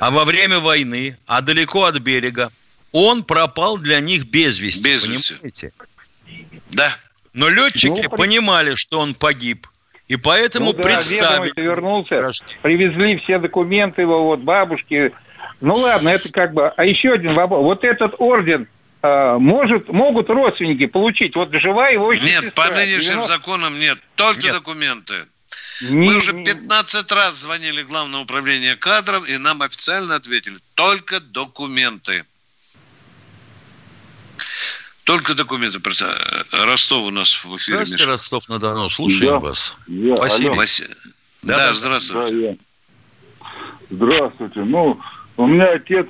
А 0.00 0.10
во 0.10 0.24
время 0.24 0.58
войны, 0.58 1.16
а 1.26 1.42
далеко 1.42 1.84
от 1.84 1.98
берега, 1.98 2.50
он 2.92 3.22
пропал 3.22 3.78
для 3.78 4.00
них 4.00 4.26
без 4.26 4.58
вести. 4.58 4.82
Без 4.88 5.06
вести. 5.06 5.34
понимаете? 5.34 5.72
Да. 6.70 6.96
Но 7.32 7.48
летчики 7.48 8.08
Ну, 8.10 8.16
понимали, 8.16 8.74
что 8.74 8.98
он 8.98 9.14
погиб. 9.14 9.68
И 10.08 10.16
поэтому 10.16 10.72
Ну 10.72 10.72
да, 10.72 10.82
представили. 10.82 11.52
вернулся, 11.54 12.32
привезли 12.62 13.18
все 13.18 13.38
документы 13.38 14.02
его, 14.02 14.24
вот 14.24 14.40
бабушки. 14.40 15.12
Ну 15.60 15.74
ладно, 15.74 16.08
это 16.08 16.32
как 16.32 16.52
бы... 16.52 16.68
А 16.68 16.84
еще 16.84 17.12
один 17.12 17.34
вопрос. 17.34 17.62
Вот 17.62 17.84
этот 17.84 18.14
орден 18.18 18.66
может, 19.02 19.88
могут 19.88 20.28
родственники 20.28 20.86
получить? 20.86 21.34
Вот 21.34 21.50
жива 21.52 21.88
его 21.88 22.12
Нет, 22.12 22.22
сестра, 22.44 22.50
по 22.50 22.70
нынешним 22.74 23.20
90 23.20 23.26
законам 23.28 23.78
нет. 23.78 23.98
Только 24.14 24.42
Нет. 24.42 24.52
документы. 24.54 25.26
Не- 25.82 26.08
Мы 26.08 26.16
уже 26.16 26.32
не- 26.34 26.44
15 26.44 27.10
раз 27.12 27.36
звонили 27.36 27.82
в 27.82 27.86
Главное 27.88 28.20
управление 28.20 28.76
кадров, 28.76 29.26
и 29.28 29.38
нам 29.38 29.62
официально 29.62 30.16
ответили, 30.16 30.58
только 30.74 31.20
документы. 31.20 32.24
Только 35.04 35.34
документы. 35.34 35.80
Просто, 35.80 36.06
э, 36.52 36.64
Ростов 36.64 37.04
у 37.04 37.10
нас 37.10 37.44
в 37.44 37.56
эфире. 37.56 37.76
Здравствуйте, 37.78 38.02
Миша. 38.04 38.12
Ростов-на-Дону. 38.12 38.88
Слушаем 38.90 39.32
Да. 39.32 39.40
вас. 39.40 39.74
Я, 39.88 40.14
Василий. 40.14 40.48
алло. 40.48 40.56
Васи- 40.62 40.88
Да, 41.42 41.56
Да, 41.56 41.66
да, 41.68 41.72
здравствуйте. 41.72 42.32
Да, 42.32 42.38
я. 42.48 42.56
Здравствуйте. 43.90 44.60
Ну, 44.60 45.00
у 45.38 45.46
меня 45.46 45.72
отец 45.72 46.06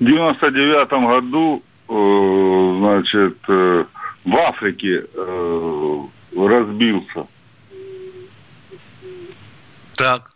99 0.00 0.90
году, 1.06 1.62
э, 1.88 2.76
значит, 2.78 3.38
э, 3.48 3.84
в 4.24 4.36
Африке 4.36 5.04
э, 5.14 5.98
разбился. 6.36 7.26
Так. 9.96 10.30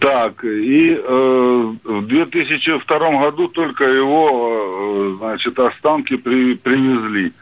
Так, 0.00 0.44
и 0.44 0.96
э, 1.02 1.74
в 1.84 2.06
2002 2.06 2.98
году 3.20 3.48
только 3.48 3.84
его, 3.84 5.14
э, 5.14 5.16
значит, 5.18 5.58
останки 5.58 6.16
при- 6.16 6.56
привезли. 6.56 7.32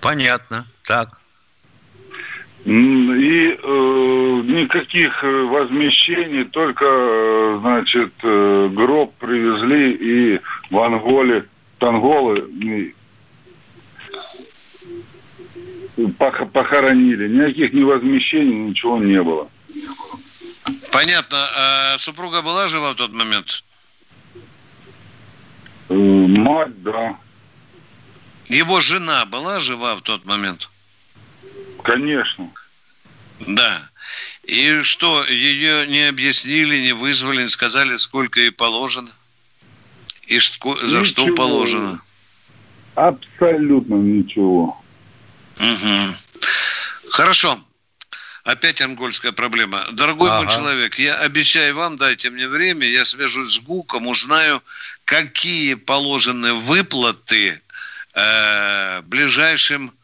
Понятно. 0.00 0.66
Так. 0.84 1.21
И 2.64 3.58
э, 3.60 4.42
никаких 4.44 5.24
э, 5.24 5.42
возмещений, 5.46 6.44
только, 6.44 6.84
э, 6.84 7.58
значит, 7.60 8.12
э, 8.22 8.68
гроб 8.72 9.14
привезли 9.18 9.92
и 9.92 10.40
в 10.70 10.78
Анголе, 10.78 11.46
Танголы 11.78 12.94
похоронили. 16.52 17.28
Никаких 17.28 17.72
ни 17.72 17.82
возмещений, 17.82 18.70
ничего 18.70 18.98
не 18.98 19.20
было. 19.22 19.48
Понятно. 20.92 21.48
А 21.56 21.98
супруга 21.98 22.42
была 22.42 22.68
жива 22.68 22.92
в 22.92 22.94
тот 22.94 23.12
момент? 23.12 23.64
Мать, 25.88 26.82
да, 26.82 27.16
Его 28.48 28.80
жена 28.80 29.26
была 29.26 29.60
жива 29.60 29.96
в 29.96 30.02
тот 30.02 30.24
момент? 30.24 30.68
Конечно. 31.82 32.50
Да. 33.40 33.88
И 34.44 34.82
что, 34.82 35.24
ее 35.24 35.86
не 35.86 36.08
объяснили, 36.08 36.80
не 36.80 36.92
вызвали, 36.92 37.42
не 37.42 37.48
сказали, 37.48 37.96
сколько 37.96 38.40
ей 38.40 38.50
положено? 38.50 39.10
И 40.26 40.38
за 40.38 41.04
что 41.04 41.22
Ничего. 41.22 41.36
положено? 41.36 42.00
Абсолютно 42.94 43.94
ничего. 43.94 44.82
Мгм. 45.58 46.14
Хорошо. 47.10 47.58
Опять 48.44 48.80
ангольская 48.80 49.30
проблема. 49.30 49.86
Дорогой 49.92 50.28
мой 50.30 50.46
Ага. 50.46 50.52
человек, 50.52 50.98
я 50.98 51.16
обещаю 51.18 51.76
вам, 51.76 51.96
дайте 51.96 52.28
мне 52.30 52.48
время, 52.48 52.86
я 52.88 53.04
свяжусь 53.04 53.54
с 53.54 53.60
ГУКом, 53.60 54.08
узнаю, 54.08 54.60
какие 55.04 55.74
положены 55.74 56.54
выплаты 56.54 57.60
э, 58.14 59.00
ближайшим 59.02 59.88
э, 59.90 60.01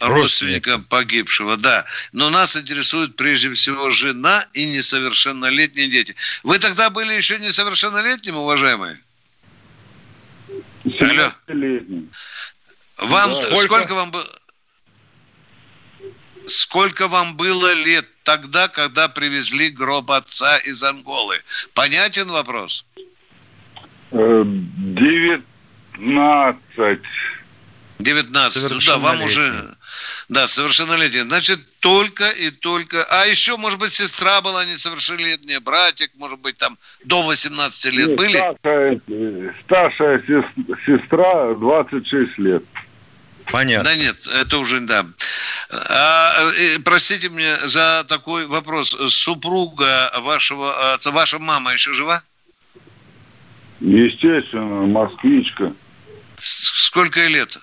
родственникам 0.00 0.84
погибшего. 0.84 1.56
Да. 1.56 1.84
Но 2.12 2.30
нас 2.30 2.56
интересует 2.56 3.16
прежде 3.16 3.52
всего 3.52 3.90
жена 3.90 4.46
и 4.52 4.66
несовершеннолетние 4.66 5.88
дети. 5.88 6.14
Вы 6.42 6.58
тогда 6.58 6.90
были 6.90 7.14
еще 7.14 7.38
несовершеннолетним, 7.38 8.36
уважаемые? 8.36 9.00
Алло. 10.84 11.32
17-летний. 11.48 12.08
Вам 12.98 13.30
Да. 13.30 13.36
сколько? 13.42 13.64
Сколько? 13.64 13.94
вам 13.94 14.10
было? 14.10 14.40
Сколько 16.46 17.08
вам 17.08 17.36
было 17.36 17.74
лет 17.74 18.06
тогда, 18.22 18.68
когда 18.68 19.08
привезли 19.08 19.68
гроб 19.70 20.10
отца 20.10 20.58
из 20.58 20.82
Анголы? 20.82 21.42
Понятен 21.74 22.28
вопрос? 22.28 22.86
Э, 24.12 24.44
19. 27.98 28.62
19. 28.62 28.70
Ну 28.70 28.80
да, 28.86 28.98
вам 28.98 29.22
уже... 29.22 29.74
Да, 30.28 30.46
совершеннолетие. 30.46 31.24
Значит, 31.24 31.60
только 31.80 32.28
и 32.28 32.50
только... 32.50 33.04
А 33.04 33.24
еще, 33.26 33.56
может 33.56 33.78
быть, 33.78 33.92
сестра 33.92 34.40
была 34.40 34.64
несовершеннолетняя, 34.64 35.60
братик, 35.60 36.10
может 36.16 36.38
быть, 36.40 36.56
там 36.58 36.78
до 37.04 37.22
18 37.22 37.92
лет 37.92 38.08
Нет, 38.08 38.16
были? 38.16 38.36
Старшая, 38.36 39.00
старшая 39.64 40.18
сес- 40.26 40.78
сестра 40.86 41.54
26 41.54 42.38
лет. 42.38 42.64
Понятно. 43.50 43.84
Да 43.84 43.96
нет, 43.96 44.16
это 44.26 44.58
уже 44.58 44.80
да. 44.80 45.06
А, 45.70 46.50
э, 46.54 46.78
простите 46.80 47.30
меня 47.30 47.66
за 47.66 48.04
такой 48.06 48.46
вопрос. 48.46 48.90
Супруга 49.08 50.12
вашего 50.20 50.92
отца, 50.92 51.10
ваша 51.10 51.38
мама 51.38 51.72
еще 51.72 51.94
жива? 51.94 52.22
Естественно, 53.80 54.86
москвичка. 54.86 55.72
Сколько 56.36 57.20
ей 57.20 57.28
лет? 57.28 57.58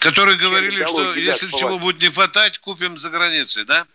Которые 0.00 0.36
говорили, 0.38 0.84
что 0.84 1.14
если 1.14 1.46
да, 1.46 1.58
чего 1.58 1.68
бывает. 1.76 1.82
будет 1.82 2.02
не 2.02 2.08
хватать, 2.10 2.58
купим 2.58 2.96
за 2.98 3.10
границей, 3.10 3.64
да? 3.64 3.86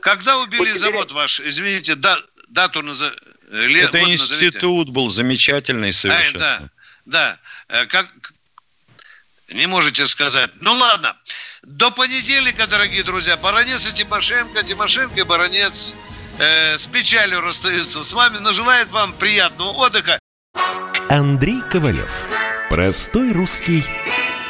Когда 0.00 0.38
убили 0.38 0.58
Вот 0.58 0.64
теперь- 0.66 0.78
завод 0.78 1.12
ваш? 1.12 1.40
Извините, 1.40 1.94
да, 1.94 2.18
дату 2.48 2.82
назовите. 2.82 3.18
Лет, 3.50 3.90
Это 3.94 3.98
назовите. 3.98 4.46
институт 4.46 4.88
был 4.90 5.10
замечательный 5.10 5.90
А, 5.90 5.92
совершенно. 5.92 6.38
да, 6.38 6.60
да. 7.04 7.38
Э, 7.68 7.86
Как, 7.86 8.08
Не 9.50 9.66
можете 9.66 10.06
сказать. 10.06 10.50
Ну 10.60 10.72
ладно. 10.72 11.14
До 11.62 11.90
понедельника, 11.90 12.66
дорогие 12.66 13.02
друзья. 13.02 13.36
Баронец 13.36 13.86
и 13.86 13.92
Тимошенко. 13.92 14.62
Тимошенко 14.62 15.20
и 15.20 15.22
Баронец 15.24 15.94
э, 16.38 16.78
с 16.78 16.86
печалью 16.86 17.42
расстаются 17.42 18.02
с 18.02 18.12
вами. 18.14 18.38
Но 18.38 18.52
желает 18.52 18.88
вам 18.90 19.12
приятного 19.12 19.68
отдыха. 19.72 20.18
Андрей 21.10 21.60
Ковалев. 21.70 22.10
Простой 22.70 23.32
русский 23.32 23.84